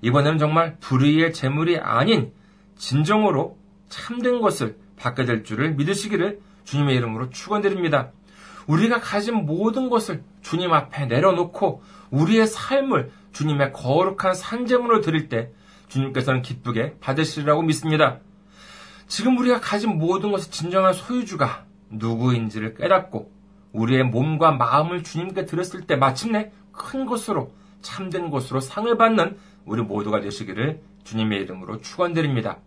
이번에는 0.00 0.38
정말 0.38 0.76
불의의 0.78 1.34
재물이 1.34 1.78
아닌 1.78 2.32
진정으로 2.76 3.58
참된 3.88 4.40
것을 4.40 4.78
받게 4.96 5.24
될 5.24 5.44
줄을 5.44 5.74
믿으시기를 5.74 6.40
주님의 6.64 6.96
이름으로 6.96 7.30
축원드립니다. 7.30 8.12
우리가 8.66 9.00
가진 9.00 9.44
모든 9.44 9.90
것을 9.90 10.22
주님 10.40 10.72
앞에 10.72 11.06
내려놓고 11.06 11.82
우리의 12.10 12.46
삶을 12.46 13.10
주님의 13.32 13.72
거룩한 13.72 14.34
산재물로 14.34 15.00
드릴 15.00 15.28
때 15.28 15.50
주님께서는 15.88 16.42
기쁘게 16.42 16.98
받으시리라고 17.00 17.62
믿습니다. 17.62 18.20
지금 19.08 19.36
우리가 19.38 19.60
가진 19.60 19.98
모든 19.98 20.30
것의 20.30 20.44
진정한 20.50 20.92
소유주가 20.92 21.64
누구인지를 21.90 22.74
깨닫고 22.74 23.39
우리의 23.72 24.04
몸과 24.04 24.52
마음을 24.52 25.02
주님께 25.02 25.44
드렸을 25.46 25.82
때 25.86 25.96
마침내 25.96 26.50
큰 26.72 27.06
것으로 27.06 27.52
참된 27.82 28.30
것으로 28.30 28.60
상을 28.60 28.96
받는 28.96 29.38
우리 29.64 29.82
모두가 29.82 30.20
되시기를 30.20 30.80
주님의 31.04 31.40
이름으로 31.42 31.80
축원드립니다. 31.80 32.58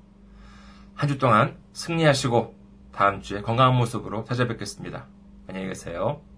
한 0.95 1.09
주 1.09 1.17
동안 1.17 1.57
승리하시고 1.73 2.55
다음 2.91 3.21
주에 3.21 3.41
건강한 3.41 3.75
모습으로 3.75 4.23
찾아뵙겠습니다. 4.25 5.07
안녕히 5.47 5.67
계세요. 5.67 6.32